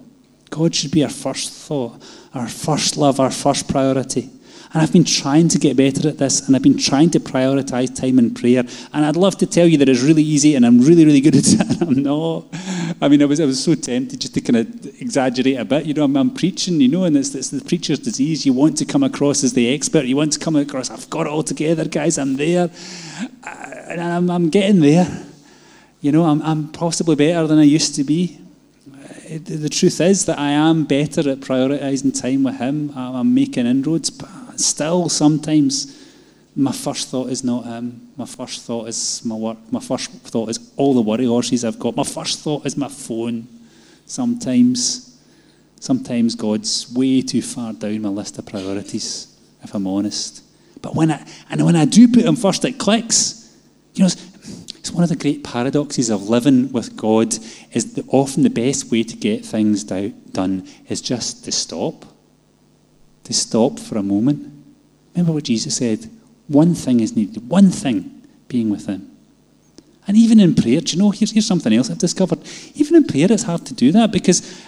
God 0.51 0.75
should 0.75 0.91
be 0.91 1.03
our 1.05 1.11
first 1.11 1.51
thought, 1.51 2.03
our 2.35 2.49
first 2.49 2.97
love, 2.97 3.19
our 3.21 3.31
first 3.31 3.69
priority. 3.69 4.31
And 4.73 4.81
I've 4.81 4.93
been 4.93 5.05
trying 5.05 5.49
to 5.49 5.59
get 5.59 5.77
better 5.77 6.09
at 6.09 6.17
this, 6.17 6.47
and 6.47 6.57
I've 6.57 6.63
been 6.63 6.79
trying 6.79 7.11
to 7.11 7.21
prioritize 7.21 7.95
time 7.95 8.19
in 8.19 8.33
prayer. 8.33 8.65
And 8.95 9.05
I'd 9.05 9.17
love 9.17 9.37
to 9.39 9.47
tell 9.47 9.67
you 9.67 9.77
that 9.79 9.89
it's 9.89 10.01
really 10.01 10.23
easy, 10.23 10.55
and 10.55 10.65
I'm 10.65 10.81
really, 10.81 11.05
really 11.05 11.21
good 11.21 11.37
at 11.37 11.45
it, 11.47 11.83
I'm 11.83 12.03
not. 12.03 12.47
I 13.01 13.09
mean, 13.09 13.21
I 13.23 13.27
was, 13.27 13.39
I 13.39 13.45
was 13.45 13.63
so 13.63 13.75
tempted 13.75 14.21
just 14.21 14.33
to 14.33 14.41
kind 14.41 14.57
of 14.57 15.01
exaggerate 15.01 15.59
a 15.59 15.65
bit. 15.67 15.85
You 15.85 15.93
know, 15.93 16.05
I'm, 16.05 16.17
I'm 16.17 16.31
preaching, 16.31 16.81
you 16.81 16.89
know, 16.89 17.05
and 17.05 17.17
it's, 17.17 17.35
it's 17.35 17.51
the 17.51 17.63
preacher's 17.63 17.99
disease. 17.99 18.47
You 18.47 18.55
want 18.55 18.79
to 18.79 18.87
come 18.87 19.03
across 19.03 19.45
as 19.45 19.53
the 19.53 19.75
expert. 19.75 20.07
You 20.07 20.17
want 20.17 20.33
to 20.33 20.39
come 20.39 20.57
across, 20.57 20.91
I've 20.91 21.11
got 21.11 21.27
it 21.27 21.31
all 21.31 21.43
together, 21.43 21.87
guys, 21.87 22.17
I'm 22.17 22.37
there. 22.37 22.71
Uh, 23.45 23.73
and 23.89 24.01
I'm, 24.01 24.31
I'm 24.31 24.49
getting 24.49 24.81
there. 24.81 25.27
You 26.01 26.13
know, 26.13 26.25
I'm, 26.25 26.41
I'm 26.41 26.69
possibly 26.69 27.15
better 27.15 27.47
than 27.47 27.59
I 27.59 27.65
used 27.65 27.95
to 27.97 28.05
be 28.05 28.39
uh, 29.33 29.39
the 29.45 29.69
truth 29.69 30.01
is 30.01 30.27
that 30.27 30.39
I 30.39 30.51
am 30.51 30.85
better 30.85 31.29
at 31.31 31.41
prioritizing 31.41 32.19
time 32.21 32.43
with 32.43 32.57
Him. 32.57 32.93
I'm 32.97 33.35
making 33.35 33.67
inroads, 33.67 34.11
but 34.11 34.29
still 34.62 35.09
sometimes 35.09 35.98
my 36.55 36.72
first 36.72 37.09
thought 37.09 37.31
is 37.31 37.42
not 37.42 37.64
him. 37.64 38.12
My 38.16 38.27
first 38.27 38.62
thought 38.62 38.88
is 38.88 39.25
my 39.25 39.35
work. 39.35 39.59
My 39.70 39.81
first 39.81 40.11
thought 40.11 40.51
is 40.51 40.72
all 40.77 40.94
the 40.94 41.01
worry 41.01 41.25
horses 41.25 41.64
I've 41.64 41.79
got. 41.79 41.96
My 41.96 42.05
first 42.05 42.40
thought 42.40 42.66
is 42.66 42.77
my 42.77 42.88
phone. 42.88 43.48
Sometimes, 44.05 45.18
sometimes 45.81 46.35
God's 46.35 46.92
way 46.92 47.22
too 47.22 47.40
far 47.40 47.72
down 47.72 48.03
my 48.03 48.11
list 48.11 48.38
of 48.38 48.46
priorities, 48.46 49.35
if 49.62 49.75
I'm 49.75 49.87
honest. 49.87 50.42
But 50.83 50.94
when 50.94 51.11
I 51.11 51.27
and 51.48 51.64
when 51.64 51.77
I 51.77 51.87
do 51.87 52.09
put 52.09 52.25
him 52.25 52.37
first, 52.37 52.64
it 52.64 52.79
clicks. 52.79 53.57
You 53.94 54.01
know, 54.01 54.07
it's, 54.07 54.75
it's 54.77 54.90
one 54.90 55.05
of 55.05 55.09
the 55.09 55.16
great 55.16 55.44
paradoxes 55.44 56.11
of 56.11 56.29
living 56.29 56.70
with 56.72 56.96
God. 56.96 57.35
Is 57.72 57.94
that 57.94 58.05
often 58.09 58.42
the 58.42 58.51
best 58.51 58.90
way 58.90 59.05
to 59.05 59.16
get 59.16 59.46
things 59.46 59.85
do, 59.85 60.11
done 60.33 60.68
is 60.88 61.01
just 61.01 61.44
to 61.46 61.53
stop 61.53 62.05
to 63.25 63.33
stop 63.33 63.79
for 63.79 63.98
a 63.98 64.03
moment. 64.03 64.52
Remember 65.14 65.33
what 65.33 65.44
Jesus 65.44 65.77
said? 65.77 66.09
One 66.48 66.75
thing 66.75 67.01
is 67.01 67.14
needed, 67.16 67.48
one 67.48 67.70
thing 67.70 68.22
being 68.48 68.70
with 68.70 68.87
Him. 68.87 69.11
And 70.07 70.16
even 70.16 70.40
in 70.40 70.55
prayer, 70.55 70.81
do 70.81 70.96
you 70.96 71.03
know, 71.03 71.11
here's, 71.11 71.31
here's 71.31 71.46
something 71.46 71.72
else 71.72 71.90
I've 71.90 71.98
discovered. 71.98 72.40
Even 72.75 72.96
in 72.96 73.05
prayer, 73.05 73.31
it's 73.31 73.44
hard 73.44 73.64
to 73.66 73.75
do 73.75 73.92
that 73.92 74.11
because 74.11 74.62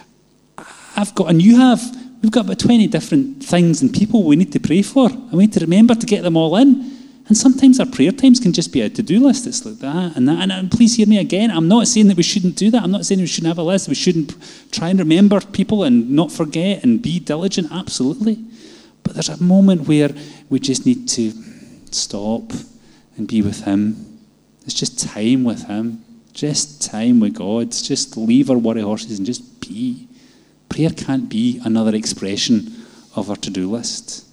I've 0.96 1.14
got, 1.14 1.30
and 1.30 1.42
you 1.42 1.56
have, 1.58 1.82
we've 2.22 2.30
got 2.30 2.44
about 2.44 2.60
20 2.60 2.86
different 2.86 3.44
things 3.44 3.82
and 3.82 3.92
people 3.92 4.22
we 4.22 4.36
need 4.36 4.52
to 4.52 4.60
pray 4.60 4.82
for. 4.82 5.10
And 5.10 5.32
we 5.32 5.44
need 5.44 5.52
to 5.54 5.60
remember 5.60 5.94
to 5.94 6.06
get 6.06 6.22
them 6.22 6.36
all 6.36 6.56
in. 6.56 6.92
And 7.26 7.36
sometimes 7.36 7.80
our 7.80 7.86
prayer 7.86 8.12
times 8.12 8.38
can 8.38 8.52
just 8.52 8.70
be 8.72 8.82
a 8.82 8.90
to 8.90 9.02
do 9.02 9.18
list. 9.18 9.46
It's 9.46 9.64
like 9.64 9.78
that 9.78 10.14
and 10.14 10.28
that. 10.28 10.40
And, 10.40 10.52
and, 10.52 10.70
please 10.70 10.94
hear 10.96 11.06
me 11.06 11.18
again. 11.18 11.50
I'm 11.50 11.68
not 11.68 11.88
saying 11.88 12.08
that 12.08 12.18
we 12.18 12.22
shouldn't 12.22 12.54
do 12.54 12.70
that. 12.70 12.82
I'm 12.82 12.90
not 12.90 13.06
saying 13.06 13.18
we 13.18 13.26
shouldn't 13.26 13.48
have 13.48 13.58
a 13.58 13.62
list. 13.62 13.88
We 13.88 13.94
shouldn't 13.94 14.34
try 14.70 14.90
and 14.90 14.98
remember 14.98 15.40
people 15.40 15.84
and 15.84 16.10
not 16.10 16.30
forget 16.30 16.84
and 16.84 17.00
be 17.00 17.18
diligent. 17.18 17.72
Absolutely. 17.72 18.44
But 19.04 19.14
there's 19.14 19.28
a 19.28 19.40
moment 19.42 19.86
where 19.86 20.10
we 20.48 20.58
just 20.58 20.84
need 20.84 21.08
to 21.10 21.32
stop 21.92 22.52
and 23.16 23.28
be 23.28 23.42
with 23.42 23.64
Him. 23.64 24.18
It's 24.64 24.74
just 24.74 24.98
time 25.08 25.44
with 25.44 25.66
Him. 25.66 26.04
Just 26.32 26.82
time 26.82 27.20
with 27.20 27.34
God. 27.34 27.70
Just 27.70 28.16
leave 28.16 28.50
our 28.50 28.58
worry 28.58 28.80
horses 28.80 29.18
and 29.18 29.26
just 29.26 29.60
be. 29.60 30.08
Prayer 30.68 30.90
can't 30.90 31.28
be 31.28 31.60
another 31.64 31.94
expression 31.94 32.72
of 33.14 33.30
our 33.30 33.36
to 33.36 33.50
do 33.50 33.70
list. 33.70 34.26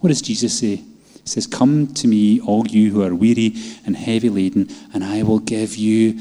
What 0.00 0.08
does 0.08 0.20
Jesus 0.20 0.58
say? 0.58 0.76
He 0.76 0.84
says, 1.24 1.46
Come 1.46 1.86
to 1.94 2.06
me, 2.06 2.40
all 2.40 2.66
you 2.66 2.92
who 2.92 3.02
are 3.02 3.14
weary 3.14 3.54
and 3.86 3.96
heavy 3.96 4.28
laden, 4.28 4.68
and 4.92 5.02
I 5.02 5.22
will 5.22 5.38
give 5.38 5.76
you 5.76 6.20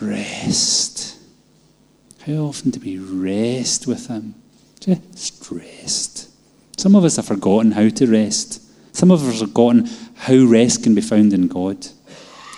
rest. 0.00 1.18
How 2.24 2.32
often 2.34 2.70
do 2.70 2.80
we 2.80 2.98
rest 2.98 3.86
with 3.86 4.06
Him? 4.06 4.34
Just 4.80 5.50
rest. 5.50 6.31
Some 6.82 6.96
of 6.96 7.04
us 7.04 7.14
have 7.14 7.26
forgotten 7.26 7.70
how 7.70 7.90
to 7.90 8.06
rest. 8.08 8.60
Some 8.92 9.12
of 9.12 9.22
us 9.22 9.38
have 9.38 9.48
forgotten 9.48 9.88
how 10.16 10.42
rest 10.46 10.82
can 10.82 10.96
be 10.96 11.00
found 11.00 11.32
in 11.32 11.46
God. 11.46 11.86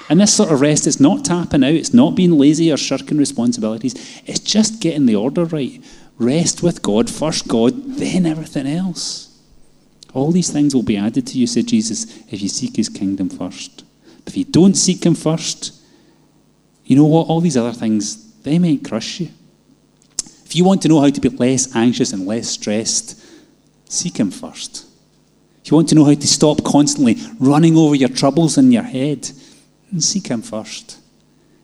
And 0.08 0.18
this 0.18 0.32
sort 0.32 0.50
of 0.50 0.62
rest 0.62 0.86
is 0.86 0.98
not 0.98 1.26
tapping 1.26 1.62
out, 1.62 1.74
it's 1.74 1.92
not 1.92 2.14
being 2.14 2.38
lazy 2.38 2.72
or 2.72 2.78
shirking 2.78 3.18
responsibilities, 3.18 4.22
it's 4.24 4.40
just 4.40 4.80
getting 4.80 5.04
the 5.04 5.14
order 5.14 5.44
right. 5.44 5.78
Rest 6.18 6.62
with 6.62 6.80
God, 6.80 7.10
first 7.10 7.48
God, 7.48 7.74
then 7.98 8.24
everything 8.24 8.66
else. 8.66 9.38
All 10.14 10.32
these 10.32 10.50
things 10.50 10.74
will 10.74 10.82
be 10.82 10.96
added 10.96 11.26
to 11.26 11.38
you, 11.38 11.46
said 11.46 11.66
Jesus, 11.66 12.06
if 12.32 12.40
you 12.40 12.48
seek 12.48 12.76
his 12.76 12.88
kingdom 12.88 13.28
first. 13.28 13.84
But 14.24 14.32
if 14.32 14.38
you 14.38 14.44
don't 14.46 14.72
seek 14.74 15.04
him 15.04 15.16
first, 15.16 15.74
you 16.86 16.96
know 16.96 17.04
what? 17.04 17.26
All 17.26 17.42
these 17.42 17.58
other 17.58 17.74
things, 17.74 18.32
they 18.40 18.58
may 18.58 18.78
crush 18.78 19.20
you. 19.20 19.28
If 20.46 20.56
you 20.56 20.64
want 20.64 20.80
to 20.80 20.88
know 20.88 21.02
how 21.02 21.10
to 21.10 21.20
be 21.20 21.28
less 21.28 21.76
anxious 21.76 22.14
and 22.14 22.26
less 22.26 22.48
stressed, 22.48 23.20
seek 23.94 24.18
him 24.18 24.30
first. 24.30 24.86
If 25.64 25.70
you 25.70 25.76
want 25.76 25.88
to 25.88 25.94
know 25.94 26.04
how 26.04 26.14
to 26.14 26.26
stop 26.26 26.62
constantly 26.62 27.16
running 27.38 27.76
over 27.76 27.94
your 27.94 28.10
troubles 28.10 28.58
in 28.58 28.70
your 28.70 28.82
head, 28.82 29.28
seek 29.98 30.26
him 30.26 30.42
first. 30.42 30.98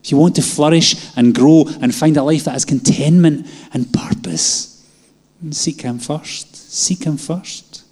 If 0.02 0.10
you 0.10 0.16
want 0.16 0.36
to 0.36 0.42
flourish 0.42 1.14
and 1.16 1.34
grow 1.34 1.66
and 1.82 1.94
find 1.94 2.16
a 2.16 2.22
life 2.22 2.44
that 2.44 2.52
has 2.52 2.64
contentment 2.64 3.46
and 3.74 3.92
purpose, 3.92 4.86
seek 5.50 5.82
him 5.82 5.98
first. 5.98 6.56
Seek 6.56 7.04
him 7.04 7.18
first. 7.18 7.84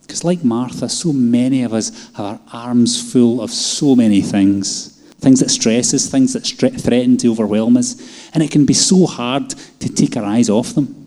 Because, 0.00 0.24
like 0.24 0.42
Martha, 0.42 0.88
so 0.88 1.12
many 1.12 1.62
of 1.62 1.74
us 1.74 2.10
have 2.14 2.24
our 2.24 2.40
arms 2.52 3.12
full 3.12 3.42
of 3.42 3.50
so 3.50 3.94
many 3.94 4.22
things 4.22 4.92
things 5.22 5.38
that 5.38 5.50
stress 5.50 5.94
us, 5.94 6.08
things 6.08 6.32
that 6.32 6.42
stre- 6.42 6.78
threaten 6.80 7.16
to 7.16 7.30
overwhelm 7.30 7.76
us. 7.76 8.28
And 8.34 8.42
it 8.42 8.50
can 8.50 8.66
be 8.66 8.74
so 8.74 9.06
hard 9.06 9.50
to 9.50 9.88
take 9.88 10.16
our 10.16 10.24
eyes 10.24 10.50
off 10.50 10.74
them. 10.74 11.01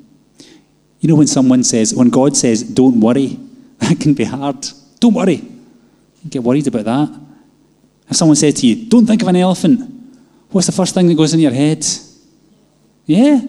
You 1.06 1.10
know, 1.10 1.18
when 1.18 1.28
someone 1.28 1.64
says, 1.64 1.94
when 1.94 2.10
God 2.10 2.36
says, 2.36 2.64
don't 2.64 3.00
worry, 3.00 3.38
that 3.78 4.00
can 4.00 4.16
be 4.16 4.24
hard. 4.24 4.68
Don't 5.00 5.14
worry. 5.14 5.36
You 5.36 6.32
get 6.32 6.42
worried 6.42 6.66
about 6.66 6.86
that. 6.86 7.22
If 8.10 8.16
someone 8.16 8.36
said 8.36 8.56
to 8.56 8.66
you, 8.66 8.90
don't 8.90 9.06
think 9.06 9.22
of 9.22 9.28
an 9.28 9.36
elephant, 9.36 9.82
what's 10.50 10.66
the 10.66 10.74
first 10.74 10.96
thing 10.96 11.06
that 11.06 11.14
goes 11.14 11.32
in 11.32 11.40
your 11.40 11.52
head? 11.52 11.86
Yeah. 13.06 13.40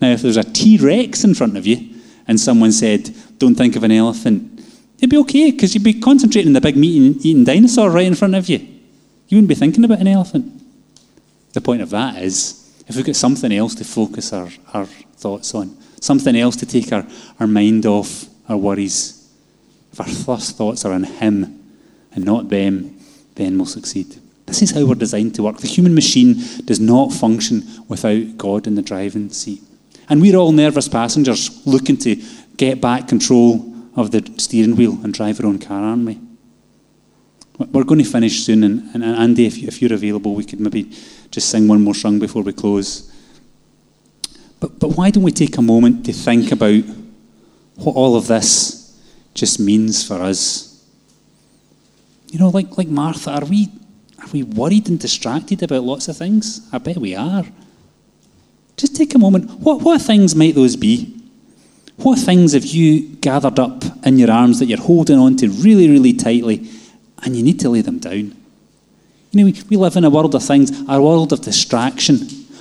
Now, 0.00 0.12
if 0.12 0.22
there's 0.22 0.38
a 0.38 0.44
T 0.44 0.78
Rex 0.78 1.24
in 1.24 1.34
front 1.34 1.58
of 1.58 1.66
you 1.66 1.94
and 2.26 2.40
someone 2.40 2.72
said, 2.72 3.14
don't 3.36 3.54
think 3.54 3.76
of 3.76 3.84
an 3.84 3.92
elephant, 3.92 4.58
it'd 4.96 5.10
be 5.10 5.18
okay 5.18 5.50
because 5.50 5.74
you'd 5.74 5.84
be 5.84 6.00
concentrating 6.00 6.48
on 6.48 6.54
the 6.54 6.62
big 6.62 6.78
meat 6.78 7.22
eating 7.22 7.44
dinosaur 7.44 7.90
right 7.90 8.06
in 8.06 8.14
front 8.14 8.34
of 8.34 8.48
you. 8.48 8.60
You 9.28 9.36
wouldn't 9.36 9.48
be 9.50 9.54
thinking 9.54 9.84
about 9.84 10.00
an 10.00 10.08
elephant. 10.08 10.50
The 11.52 11.60
point 11.60 11.82
of 11.82 11.90
that 11.90 12.22
is, 12.22 12.82
if 12.88 12.96
we've 12.96 13.04
got 13.04 13.16
something 13.16 13.52
else 13.52 13.74
to 13.74 13.84
focus 13.84 14.32
our, 14.32 14.48
our 14.72 14.86
thoughts 14.86 15.54
on, 15.54 15.76
something 16.02 16.36
else 16.36 16.56
to 16.56 16.66
take 16.66 16.92
our, 16.92 17.06
our 17.40 17.46
mind 17.46 17.86
off 17.86 18.26
our 18.48 18.56
worries, 18.56 19.30
if 19.92 20.00
our 20.00 20.06
first 20.06 20.56
thoughts 20.56 20.84
are 20.84 20.92
on 20.92 21.04
Him 21.04 21.62
and 22.14 22.24
not 22.24 22.48
them, 22.48 22.98
then 23.34 23.56
we'll 23.56 23.66
succeed. 23.66 24.18
This 24.46 24.62
is 24.62 24.72
how 24.72 24.84
we're 24.84 24.94
designed 24.94 25.34
to 25.36 25.44
work. 25.44 25.58
The 25.58 25.68
human 25.68 25.94
machine 25.94 26.34
does 26.64 26.80
not 26.80 27.12
function 27.12 27.62
without 27.88 28.36
God 28.36 28.66
in 28.66 28.74
the 28.74 28.82
driving 28.82 29.30
seat. 29.30 29.62
And 30.08 30.20
we're 30.20 30.36
all 30.36 30.52
nervous 30.52 30.88
passengers 30.88 31.64
looking 31.66 31.96
to 31.98 32.22
get 32.56 32.80
back 32.80 33.08
control 33.08 33.72
of 33.96 34.10
the 34.10 34.30
steering 34.38 34.76
wheel 34.76 34.98
and 35.04 35.14
drive 35.14 35.40
our 35.40 35.46
own 35.46 35.58
car, 35.58 35.82
aren't 35.82 36.06
we? 36.06 36.18
We're 37.58 37.84
going 37.84 38.02
to 38.02 38.10
finish 38.10 38.44
soon, 38.44 38.64
and, 38.64 38.94
and 38.94 39.04
Andy, 39.04 39.46
if, 39.46 39.58
you, 39.58 39.68
if 39.68 39.80
you're 39.80 39.92
available, 39.92 40.34
we 40.34 40.44
could 40.44 40.60
maybe 40.60 40.90
just 41.30 41.50
sing 41.50 41.68
one 41.68 41.82
more 41.82 41.94
song 41.94 42.18
before 42.18 42.42
we 42.42 42.52
close. 42.52 43.11
But, 44.62 44.78
but 44.78 44.88
why 44.90 45.10
don't 45.10 45.24
we 45.24 45.32
take 45.32 45.58
a 45.58 45.62
moment 45.62 46.06
to 46.06 46.12
think 46.12 46.52
about 46.52 46.84
what 47.74 47.96
all 47.96 48.14
of 48.14 48.28
this 48.28 48.96
just 49.34 49.58
means 49.58 50.06
for 50.06 50.22
us? 50.22 50.86
You 52.28 52.38
know, 52.38 52.48
like, 52.48 52.78
like 52.78 52.86
Martha, 52.86 53.32
are 53.32 53.44
we, 53.44 53.70
are 54.20 54.28
we 54.32 54.44
worried 54.44 54.88
and 54.88 55.00
distracted 55.00 55.64
about 55.64 55.82
lots 55.82 56.06
of 56.06 56.16
things? 56.16 56.60
I 56.72 56.78
bet 56.78 56.98
we 56.98 57.16
are. 57.16 57.44
Just 58.76 58.94
take 58.94 59.16
a 59.16 59.18
moment. 59.18 59.50
What, 59.50 59.82
what 59.82 60.00
things 60.00 60.36
might 60.36 60.54
those 60.54 60.76
be? 60.76 61.12
What 61.96 62.20
things 62.20 62.52
have 62.52 62.64
you 62.64 63.16
gathered 63.16 63.58
up 63.58 63.82
in 64.06 64.16
your 64.16 64.30
arms 64.30 64.60
that 64.60 64.66
you're 64.66 64.78
holding 64.78 65.18
on 65.18 65.36
to 65.38 65.48
really, 65.48 65.90
really 65.90 66.12
tightly 66.12 66.70
and 67.24 67.34
you 67.34 67.42
need 67.42 67.58
to 67.58 67.68
lay 67.68 67.80
them 67.80 67.98
down? 67.98 68.36
You 69.32 69.40
know, 69.40 69.44
we, 69.46 69.60
we 69.70 69.76
live 69.76 69.96
in 69.96 70.04
a 70.04 70.10
world 70.10 70.36
of 70.36 70.44
things, 70.44 70.70
a 70.88 71.02
world 71.02 71.32
of 71.32 71.40
distraction. 71.40 72.18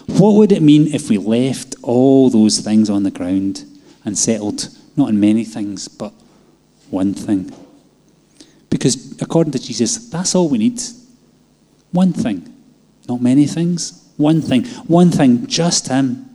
What 0.07 0.35
would 0.35 0.51
it 0.51 0.61
mean 0.61 0.93
if 0.93 1.09
we 1.09 1.17
left 1.17 1.75
all 1.81 2.29
those 2.29 2.59
things 2.59 2.89
on 2.89 3.03
the 3.03 3.11
ground 3.11 3.65
and 4.05 4.17
settled 4.17 4.69
not 4.95 5.09
on 5.09 5.19
many 5.19 5.43
things, 5.43 5.87
but 5.87 6.13
one 6.89 7.13
thing? 7.13 7.51
Because 8.69 9.21
according 9.21 9.51
to 9.53 9.59
Jesus, 9.59 10.09
that's 10.09 10.33
all 10.33 10.49
we 10.49 10.57
need. 10.57 10.81
One 11.91 12.13
thing. 12.13 12.51
Not 13.07 13.21
many 13.21 13.45
things. 13.45 14.09
One 14.17 14.41
thing. 14.41 14.65
One 14.87 15.11
thing, 15.11 15.47
just 15.47 15.87
Him. 15.87 16.27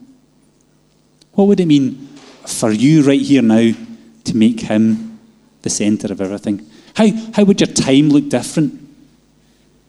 What 1.33 1.48
would 1.48 1.61
it 1.61 1.66
mean 1.66 2.09
for 2.46 2.70
you 2.70 3.02
right 3.02 3.20
here 3.20 3.42
now 3.42 3.72
to 4.24 4.37
make 4.37 4.61
Him 4.61 5.18
the 5.62 5.70
centre 5.70 6.12
of 6.12 6.20
everything? 6.20 6.68
How, 6.94 7.09
how 7.35 7.44
would 7.44 7.61
your 7.61 7.72
time 7.72 8.11
look 8.11 8.29
different? 8.29 8.81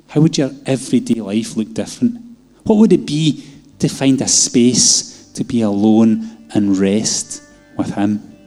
How 0.10 0.22
would 0.22 0.38
your 0.38 0.52
everyday 0.66 1.22
life 1.22 1.58
look 1.58 1.74
different? 1.74 2.22
What 2.63 2.78
would 2.78 2.94
it 2.94 3.06
be 3.06 3.46
to 3.80 3.88
find 3.88 4.22
a 4.22 4.28
space 4.28 5.32
to 5.34 5.44
be 5.44 5.62
alone 5.62 6.48
and 6.54 6.78
rest 6.78 7.44
with 7.78 7.94
Him? 7.94 8.38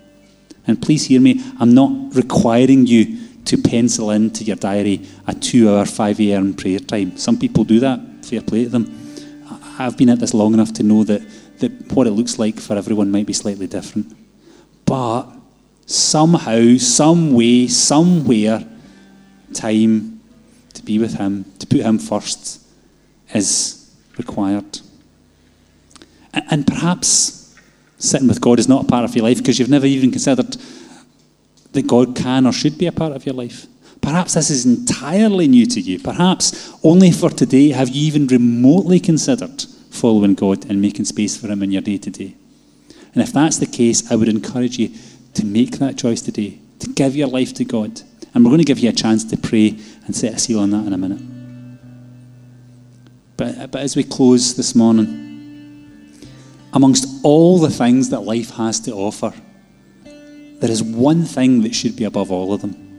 And 0.66 0.81
please 0.81 1.07
hear 1.07 1.21
me, 1.21 1.43
I'm 1.59 1.75
not 1.75 2.14
requiring 2.14 2.87
you 2.87 3.19
to 3.47 3.59
pencil 3.59 4.11
into 4.11 4.45
your 4.45 4.57
diary 4.57 5.07
a 5.27 5.35
two 5.35 5.71
hour, 5.71 5.85
5 5.85 6.21
a.m. 6.21 6.55
prayer 6.55 6.79
time. 6.79 7.16
Some 7.16 7.38
people 7.38 7.64
do 7.64 7.81
that, 7.81 8.01
fair 8.25 8.43
play 8.43 8.64
to 8.64 8.71
them. 8.71 8.97
I've 9.79 9.97
been 9.97 10.11
at 10.11 10.19
this 10.19 10.35
long 10.35 10.55
enough 10.55 10.73
to 10.75 10.83
know 10.83 11.05
that, 11.05 11.23
that 11.59 11.93
what 11.93 12.07
it 12.07 12.11
looks 12.11 12.38
like 12.38 12.61
for 12.61 12.77
everyone 12.77 13.11
might 13.11 13.27
be 13.27 13.33
slightly 13.33 13.66
different. 13.66 14.14
But 14.85 15.27
somehow, 15.87 16.77
some 16.77 17.33
way, 17.33 17.66
somewhere, 17.66 18.64
time 19.55 20.21
to 20.75 20.83
be 20.83 20.99
with 20.99 21.14
Him, 21.14 21.45
to 21.59 21.66
put 21.66 21.81
Him 21.81 21.99
first, 21.99 22.61
is 23.35 23.90
required. 24.19 24.81
And 26.33 26.66
perhaps 26.66 27.59
sitting 27.99 28.29
with 28.29 28.40
God 28.40 28.59
is 28.59 28.69
not 28.69 28.85
a 28.85 28.87
part 28.87 29.05
of 29.05 29.14
your 29.14 29.25
life 29.25 29.38
because 29.38 29.59
you've 29.59 29.69
never 29.69 29.87
even 29.87 30.11
considered 30.11 30.57
that 31.73 31.87
God 31.87 32.16
can 32.16 32.47
or 32.47 32.53
should 32.53 32.79
be 32.79 32.87
a 32.87 32.93
part 32.93 33.12
of 33.12 33.27
your 33.27 33.35
life. 33.35 33.66
Perhaps 34.01 34.35
this 34.35 34.51
is 34.51 34.64
entirely 34.64 35.47
new 35.47 35.66
to 35.66 35.81
you. 35.81 35.99
Perhaps 35.99 36.73
only 36.83 37.11
for 37.11 37.31
today 37.31 37.71
have 37.71 37.90
you 37.90 38.07
even 38.07 38.27
remotely 38.27 38.99
considered 38.99 39.62
following 39.90 40.35
God 40.35 40.69
and 40.71 40.81
making 40.81 41.05
space 41.05 41.37
for 41.37 41.49
Him 41.49 41.62
in 41.62 41.71
your 41.71 41.83
day 41.83 41.99
to 41.99 42.11
day. 42.11 42.35
And 43.12 43.23
if 43.23 43.33
that's 43.33 43.59
the 43.59 43.66
case, 43.66 44.11
I 44.11 44.14
would 44.14 44.29
encourage 44.29 44.79
you 44.79 44.90
to 45.35 45.45
make 45.45 45.79
that 45.79 45.99
choice 45.99 46.23
today, 46.23 46.59
to 46.79 46.88
give 46.90 47.14
your 47.16 47.29
life 47.29 47.53
to 47.55 47.64
God. 47.64 48.01
And 48.33 48.45
we're 48.45 48.51
going 48.51 48.61
to 48.61 48.64
give 48.64 48.79
you 48.79 48.88
a 48.88 48.93
chance 48.93 49.25
to 49.25 49.37
pray 49.37 49.77
and 50.07 50.14
set 50.14 50.35
a 50.35 50.38
seal 50.38 50.61
on 50.61 50.71
that 50.71 50.87
in 50.87 50.93
a 50.93 50.99
minute. 50.99 51.23
But, 53.37 53.71
but 53.73 53.83
as 53.83 53.97
we 53.97 54.05
close 54.05 54.55
this 54.55 54.75
morning, 54.75 55.30
amongst 56.73 57.25
all 57.25 57.59
the 57.59 57.71
things 57.71 58.11
that 58.11 58.21
life 58.21 58.51
has 58.51 58.81
to 58.81 58.93
offer, 58.93 59.33
there 60.05 60.71
is 60.71 60.83
one 60.83 61.25
thing 61.25 61.63
that 61.63 61.75
should 61.75 61.97
be 61.97 62.05
above 62.05 62.31
all 62.31 62.53
of 62.53 62.61
them 62.61 62.91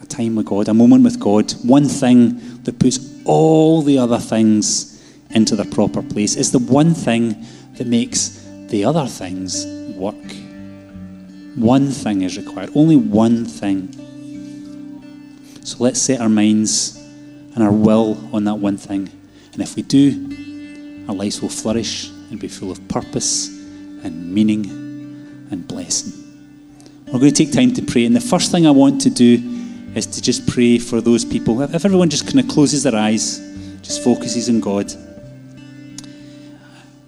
a 0.00 0.06
time 0.06 0.36
with 0.36 0.46
God, 0.46 0.68
a 0.68 0.74
moment 0.74 1.04
with 1.04 1.18
God, 1.18 1.50
one 1.64 1.86
thing 1.86 2.62
that 2.62 2.78
puts 2.78 2.98
all 3.24 3.82
the 3.82 3.98
other 3.98 4.18
things 4.18 4.94
into 5.30 5.56
their 5.56 5.66
proper 5.66 6.02
place. 6.02 6.36
It's 6.36 6.50
the 6.50 6.58
one 6.58 6.94
thing 6.94 7.44
that 7.74 7.86
makes 7.86 8.46
the 8.68 8.84
other 8.84 9.06
things 9.06 9.66
work. 9.96 10.14
One 11.56 11.90
thing 11.90 12.22
is 12.22 12.36
required, 12.36 12.70
only 12.74 12.96
one 12.96 13.44
thing. 13.44 13.92
So 15.64 15.78
let's 15.80 16.00
set 16.00 16.20
our 16.20 16.28
minds 16.28 16.96
and 17.54 17.62
our 17.62 17.72
will 17.72 18.28
on 18.32 18.44
that 18.44 18.54
one 18.54 18.76
thing. 18.76 19.10
And 19.52 19.62
if 19.62 19.74
we 19.74 19.82
do, 19.82 20.47
our 21.08 21.14
lives 21.14 21.40
will 21.40 21.48
flourish 21.48 22.10
and 22.30 22.38
be 22.38 22.48
full 22.48 22.70
of 22.70 22.86
purpose 22.88 23.48
and 23.48 24.32
meaning 24.32 24.66
and 25.50 25.66
blessing. 25.66 26.12
We're 27.06 27.18
going 27.18 27.32
to 27.32 27.44
take 27.44 27.52
time 27.54 27.72
to 27.74 27.82
pray. 27.82 28.04
And 28.04 28.14
the 28.14 28.20
first 28.20 28.52
thing 28.52 28.66
I 28.66 28.70
want 28.70 29.00
to 29.02 29.10
do 29.10 29.42
is 29.94 30.04
to 30.06 30.20
just 30.20 30.46
pray 30.46 30.78
for 30.78 31.00
those 31.00 31.24
people. 31.24 31.62
If 31.62 31.84
everyone 31.86 32.10
just 32.10 32.26
kind 32.26 32.38
of 32.38 32.48
closes 32.48 32.82
their 32.82 32.94
eyes, 32.94 33.38
just 33.80 34.04
focuses 34.04 34.50
on 34.50 34.60
God. 34.60 34.92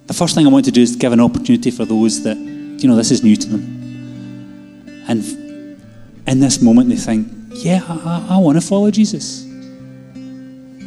The 0.06 0.14
first 0.14 0.34
thing 0.34 0.46
I 0.46 0.50
want 0.50 0.64
to 0.64 0.70
do 0.70 0.80
is 0.80 0.96
give 0.96 1.12
an 1.12 1.20
opportunity 1.20 1.70
for 1.70 1.84
those 1.84 2.22
that, 2.22 2.38
you 2.38 2.88
know, 2.88 2.96
this 2.96 3.10
is 3.10 3.22
new 3.22 3.36
to 3.36 3.48
them. 3.48 5.04
And 5.06 5.22
in 6.26 6.40
this 6.40 6.62
moment, 6.62 6.88
they 6.88 6.96
think, 6.96 7.28
yeah, 7.52 7.84
I, 7.86 7.94
I, 8.30 8.36
I 8.36 8.38
want 8.38 8.60
to 8.60 8.66
follow 8.66 8.90
Jesus. 8.90 9.44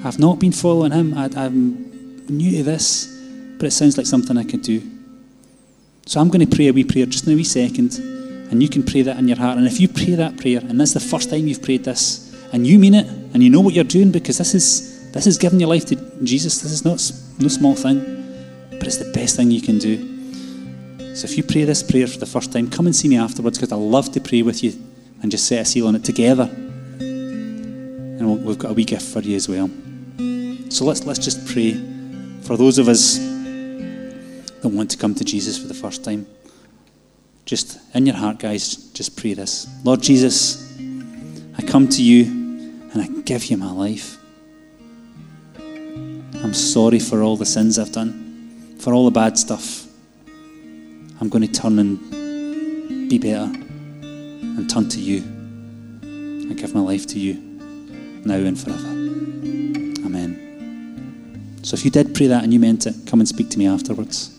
I've 0.03 0.17
not 0.17 0.39
been 0.39 0.51
following 0.51 0.91
him. 0.91 1.13
I, 1.13 1.29
I'm 1.35 1.92
new 2.29 2.57
to 2.57 2.63
this, 2.63 3.07
but 3.57 3.67
it 3.67 3.71
sounds 3.71 3.97
like 3.97 4.05
something 4.05 4.37
I 4.37 4.43
could 4.43 4.61
do. 4.61 4.81
So 6.05 6.19
I'm 6.19 6.29
going 6.29 6.47
to 6.47 6.55
pray 6.55 6.67
a 6.67 6.73
wee 6.73 6.83
prayer 6.83 7.05
just 7.05 7.25
in 7.27 7.33
a 7.33 7.35
wee 7.35 7.43
second. 7.43 7.99
And 8.51 8.61
you 8.61 8.69
can 8.69 8.83
pray 8.83 9.01
that 9.01 9.17
in 9.17 9.27
your 9.27 9.37
heart. 9.37 9.57
And 9.57 9.65
if 9.65 9.79
you 9.79 9.87
pray 9.87 10.13
that 10.15 10.37
prayer, 10.37 10.59
and 10.59 10.79
this 10.79 10.89
is 10.89 10.93
the 10.93 11.09
first 11.09 11.31
time 11.31 11.47
you've 11.47 11.63
prayed 11.63 11.85
this, 11.85 12.35
and 12.51 12.67
you 12.67 12.77
mean 12.77 12.93
it, 12.93 13.07
and 13.33 13.41
you 13.41 13.49
know 13.49 13.61
what 13.61 13.73
you're 13.73 13.83
doing, 13.83 14.11
because 14.11 14.37
this 14.37 14.53
is 14.53 15.11
this 15.11 15.25
is 15.25 15.39
giving 15.39 15.59
your 15.59 15.69
life 15.69 15.85
to 15.85 15.95
Jesus. 16.23 16.61
This 16.61 16.71
is 16.71 16.85
not 16.85 16.99
no 17.39 17.47
small 17.47 17.73
thing, 17.73 17.99
but 18.69 18.85
it's 18.85 18.97
the 18.97 19.11
best 19.11 19.37
thing 19.37 19.49
you 19.49 19.61
can 19.61 19.79
do. 19.79 21.15
So 21.15 21.25
if 21.25 21.35
you 21.35 21.43
pray 21.43 21.63
this 21.63 21.81
prayer 21.81 22.05
for 22.05 22.19
the 22.19 22.27
first 22.27 22.51
time, 22.53 22.69
come 22.69 22.85
and 22.85 22.95
see 22.95 23.07
me 23.07 23.17
afterwards, 23.17 23.57
because 23.57 23.71
I 23.71 23.75
love 23.75 24.11
to 24.11 24.19
pray 24.21 24.43
with 24.43 24.63
you 24.63 24.73
and 25.23 25.31
just 25.31 25.47
set 25.47 25.61
a 25.61 25.65
seal 25.65 25.87
on 25.87 25.95
it 25.95 26.03
together. 26.03 26.47
And 26.99 28.45
we've 28.45 28.59
got 28.59 28.69
a 28.69 28.73
wee 28.75 28.85
gift 28.85 29.03
for 29.03 29.21
you 29.21 29.35
as 29.35 29.49
well. 29.49 29.67
So 30.69 30.85
let's 30.85 31.05
let's 31.05 31.19
just 31.19 31.47
pray 31.47 31.73
for 32.43 32.57
those 32.57 32.77
of 32.77 32.87
us 32.89 33.17
that 33.17 34.69
want 34.69 34.91
to 34.91 34.97
come 34.97 35.15
to 35.15 35.23
Jesus 35.23 35.57
for 35.57 35.67
the 35.67 35.73
first 35.73 36.03
time. 36.03 36.25
Just 37.45 37.79
in 37.93 38.05
your 38.05 38.15
heart, 38.15 38.39
guys, 38.39 38.75
just 38.93 39.17
pray 39.17 39.33
this. 39.33 39.67
Lord 39.83 40.01
Jesus, 40.01 40.77
I 41.57 41.61
come 41.61 41.87
to 41.89 42.03
you 42.03 42.25
and 42.93 43.01
I 43.01 43.07
give 43.23 43.45
you 43.45 43.57
my 43.57 43.71
life. 43.71 44.17
I'm 45.57 46.53
sorry 46.53 46.99
for 46.99 47.21
all 47.21 47.37
the 47.37 47.45
sins 47.45 47.79
I've 47.79 47.91
done, 47.91 48.75
for 48.79 48.93
all 48.93 49.05
the 49.05 49.11
bad 49.11 49.37
stuff. 49.37 49.85
I'm 51.19 51.29
going 51.29 51.47
to 51.47 51.51
turn 51.51 51.79
and 51.79 53.09
be 53.09 53.17
better 53.17 53.51
and 53.51 54.69
turn 54.69 54.89
to 54.89 54.99
you. 54.99 55.23
I 56.49 56.53
give 56.53 56.73
my 56.73 56.81
life 56.81 57.07
to 57.07 57.19
you 57.19 57.35
now 58.25 58.35
and 58.35 58.59
forever. 58.59 59.02
So 61.63 61.75
if 61.75 61.85
you 61.85 61.91
did 61.91 62.13
pray 62.13 62.27
that 62.27 62.43
and 62.43 62.53
you 62.53 62.59
meant 62.59 62.85
it, 62.85 62.93
come 63.07 63.21
and 63.21 63.27
speak 63.27 63.49
to 63.51 63.57
me 63.57 63.67
afterwards. 63.67 64.37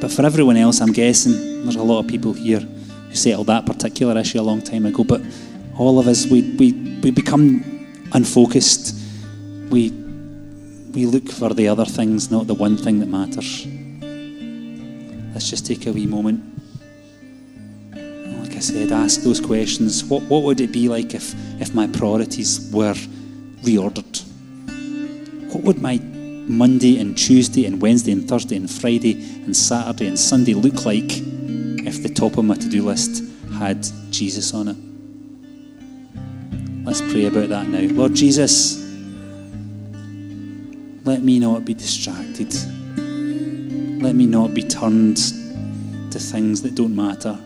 But 0.00 0.10
for 0.10 0.26
everyone 0.26 0.56
else, 0.56 0.80
I'm 0.80 0.92
guessing 0.92 1.62
there's 1.62 1.76
a 1.76 1.82
lot 1.82 2.00
of 2.00 2.08
people 2.08 2.32
here 2.32 2.58
who 2.58 3.14
settled 3.14 3.46
that 3.46 3.66
particular 3.66 4.18
issue 4.18 4.40
a 4.40 4.42
long 4.42 4.60
time 4.60 4.84
ago. 4.84 5.04
But 5.04 5.22
all 5.78 6.00
of 6.00 6.08
us, 6.08 6.26
we, 6.26 6.42
we, 6.56 6.72
we 7.02 7.12
become 7.12 7.86
unfocused. 8.12 8.96
We, 9.70 9.90
we 10.92 11.06
look 11.06 11.30
for 11.30 11.54
the 11.54 11.68
other 11.68 11.84
things, 11.84 12.32
not 12.32 12.48
the 12.48 12.54
one 12.54 12.76
thing 12.76 12.98
that 12.98 13.06
matters. 13.06 13.64
Let's 15.32 15.48
just 15.48 15.66
take 15.66 15.86
a 15.86 15.92
wee 15.92 16.06
moment. 16.06 16.42
Like 17.92 18.56
I 18.56 18.60
said, 18.60 18.90
ask 18.90 19.20
those 19.20 19.40
questions. 19.40 20.02
What, 20.02 20.24
what 20.24 20.42
would 20.42 20.60
it 20.60 20.72
be 20.72 20.88
like 20.88 21.14
if, 21.14 21.32
if 21.60 21.74
my 21.74 21.86
priorities 21.86 22.68
were 22.72 22.94
reordered? 23.62 24.24
What 25.52 25.62
would 25.62 25.80
my 25.80 26.00
Monday 26.50 26.98
and 26.98 27.16
Tuesday 27.16 27.64
and 27.64 27.80
Wednesday 27.80 28.12
and 28.12 28.28
Thursday 28.28 28.56
and 28.56 28.70
Friday 28.70 29.12
and 29.44 29.56
Saturday 29.56 30.08
and 30.08 30.18
Sunday 30.18 30.54
look 30.54 30.84
like 30.84 31.18
if 31.86 32.02
the 32.02 32.08
top 32.08 32.36
of 32.38 32.44
my 32.44 32.56
to 32.56 32.68
do 32.68 32.82
list 32.82 33.22
had 33.54 33.86
Jesus 34.10 34.52
on 34.52 34.68
it? 34.68 34.76
Let's 36.84 37.00
pray 37.12 37.26
about 37.26 37.50
that 37.50 37.68
now. 37.68 37.80
Lord 37.94 38.14
Jesus, 38.14 38.80
let 41.04 41.22
me 41.22 41.38
not 41.38 41.64
be 41.64 41.74
distracted. 41.74 42.52
Let 44.02 44.14
me 44.14 44.26
not 44.26 44.52
be 44.52 44.62
turned 44.62 45.18
to 46.10 46.18
things 46.18 46.62
that 46.62 46.74
don't 46.74 46.96
matter. 46.96 47.38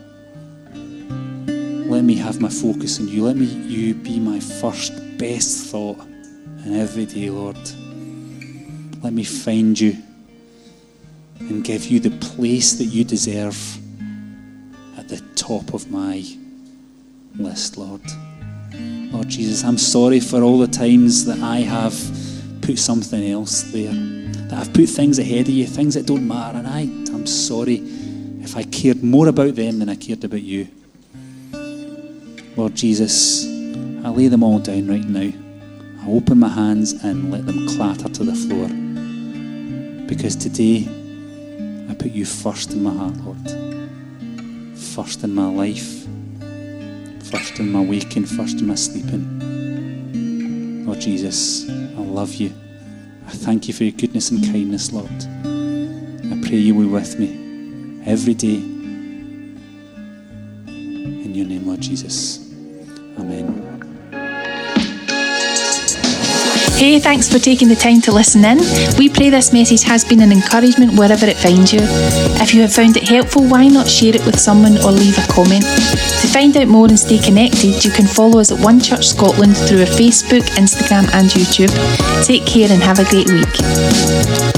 Let 1.87 2.03
me 2.03 2.15
have 2.15 2.41
my 2.41 2.49
focus 2.49 2.99
on 2.99 3.07
you. 3.07 3.23
Let 3.23 3.35
me 3.35 3.45
you 3.45 3.93
be 3.93 4.19
my 4.19 4.39
first 4.39 4.93
best 5.19 5.67
thought 5.67 5.99
in 6.65 6.75
every 6.75 7.05
day, 7.05 7.29
Lord. 7.29 7.57
Let 9.05 9.13
me 9.13 9.23
find 9.23 9.79
you 9.79 9.97
and 11.37 11.63
give 11.63 11.85
you 11.85 11.99
the 11.99 12.09
place 12.09 12.73
that 12.79 12.85
you 12.85 13.03
deserve 13.03 13.77
at 14.97 15.07
the 15.07 15.21
top 15.35 15.75
of 15.75 15.91
my 15.91 16.25
list, 17.35 17.77
Lord. 17.77 18.01
Lord 18.73 19.29
Jesus, 19.29 19.63
I'm 19.63 19.77
sorry 19.77 20.19
for 20.19 20.41
all 20.41 20.57
the 20.57 20.65
times 20.67 21.23
that 21.25 21.37
I 21.37 21.57
have 21.57 21.93
put 22.61 22.79
something 22.79 23.23
else 23.29 23.61
there, 23.71 23.93
that 23.93 24.53
I've 24.53 24.73
put 24.73 24.89
things 24.89 25.19
ahead 25.19 25.49
of 25.49 25.53
you, 25.53 25.67
things 25.67 25.93
that 25.93 26.07
don't 26.07 26.27
matter, 26.27 26.57
and 26.57 26.67
I, 26.67 26.81
I'm 27.13 27.27
sorry 27.27 27.75
if 28.41 28.57
I 28.57 28.63
cared 28.63 29.03
more 29.03 29.27
about 29.27 29.53
them 29.53 29.77
than 29.77 29.87
I 29.87 29.97
cared 29.97 30.23
about 30.23 30.41
you. 30.41 30.67
Lord 32.55 32.73
Jesus, 32.73 33.45
I 34.03 34.09
lay 34.09 34.29
them 34.29 34.41
all 34.41 34.57
down 34.57 34.87
right 34.87 35.07
now. 35.07 35.31
I 36.01 36.07
open 36.07 36.39
my 36.39 36.49
hands 36.49 36.93
and 37.03 37.31
let 37.31 37.45
them 37.45 37.67
clatter 37.67 38.09
to 38.09 38.23
the 38.23 38.33
floor. 38.33 38.84
Because 40.07 40.35
today, 40.35 40.87
I 41.89 41.95
put 41.95 42.11
you 42.11 42.25
first 42.25 42.73
in 42.73 42.83
my 42.83 42.93
heart, 42.93 43.15
Lord. 43.17 43.37
First 44.77 45.23
in 45.23 45.33
my 45.33 45.47
life, 45.47 46.05
first 47.29 47.59
in 47.59 47.71
my 47.71 47.81
waking, 47.81 48.25
first 48.25 48.59
in 48.59 48.67
my 48.67 48.75
sleeping. 48.75 50.85
Lord 50.85 50.99
Jesus, 50.99 51.67
I 51.69 52.01
love 52.01 52.35
you. 52.35 52.53
I 53.27 53.31
thank 53.31 53.67
you 53.67 53.73
for 53.73 53.83
your 53.83 53.93
goodness 53.93 54.29
and 54.31 54.43
kindness, 54.43 54.93
Lord. 54.93 55.09
I 55.11 56.39
pray 56.47 56.57
you 56.57 56.75
will 56.75 56.85
be 56.85 56.91
with 56.91 57.19
me 57.19 58.01
every 58.05 58.35
day. 58.35 58.55
In 60.67 61.33
your 61.33 61.47
name, 61.47 61.65
Lord 61.67 61.81
Jesus. 61.81 62.39
Amen. 63.17 63.64
Hey, 66.77 66.99
thanks 66.99 67.29
for 67.29 67.39
taking 67.39 67.69
the 67.69 67.75
time 67.75 68.01
to 68.01 68.11
listen 68.11 68.43
in. 68.43 68.57
We 68.97 69.07
pray 69.07 69.29
this 69.29 69.53
message 69.53 69.83
has 69.83 70.03
been 70.03 70.21
an 70.21 70.33
encouragement 70.33 70.99
wherever 70.99 71.25
it 71.25 71.37
finds 71.37 71.71
you. 71.71 71.79
If 71.81 72.53
you 72.53 72.61
have 72.61 72.73
found 72.73 72.97
it 72.97 73.07
helpful, 73.07 73.47
why 73.47 73.67
not 73.67 73.87
share 73.87 74.13
it 74.13 74.25
with 74.25 74.37
someone 74.37 74.77
or 74.79 74.91
leave 74.91 75.17
a 75.17 75.25
comment? 75.31 75.63
To 75.63 76.27
find 76.27 76.55
out 76.57 76.67
more 76.67 76.87
and 76.87 76.99
stay 76.99 77.17
connected, 77.17 77.83
you 77.85 77.91
can 77.91 78.05
follow 78.05 78.39
us 78.39 78.51
at 78.51 78.59
One 78.59 78.81
Church 78.81 79.07
Scotland 79.07 79.55
through 79.55 79.79
our 79.79 79.85
Facebook, 79.85 80.43
Instagram, 80.59 81.09
and 81.13 81.29
YouTube. 81.29 81.71
Take 82.25 82.45
care 82.45 82.69
and 82.69 82.83
have 82.83 82.99
a 82.99 83.05
great 83.05 83.31
week. 83.31 84.54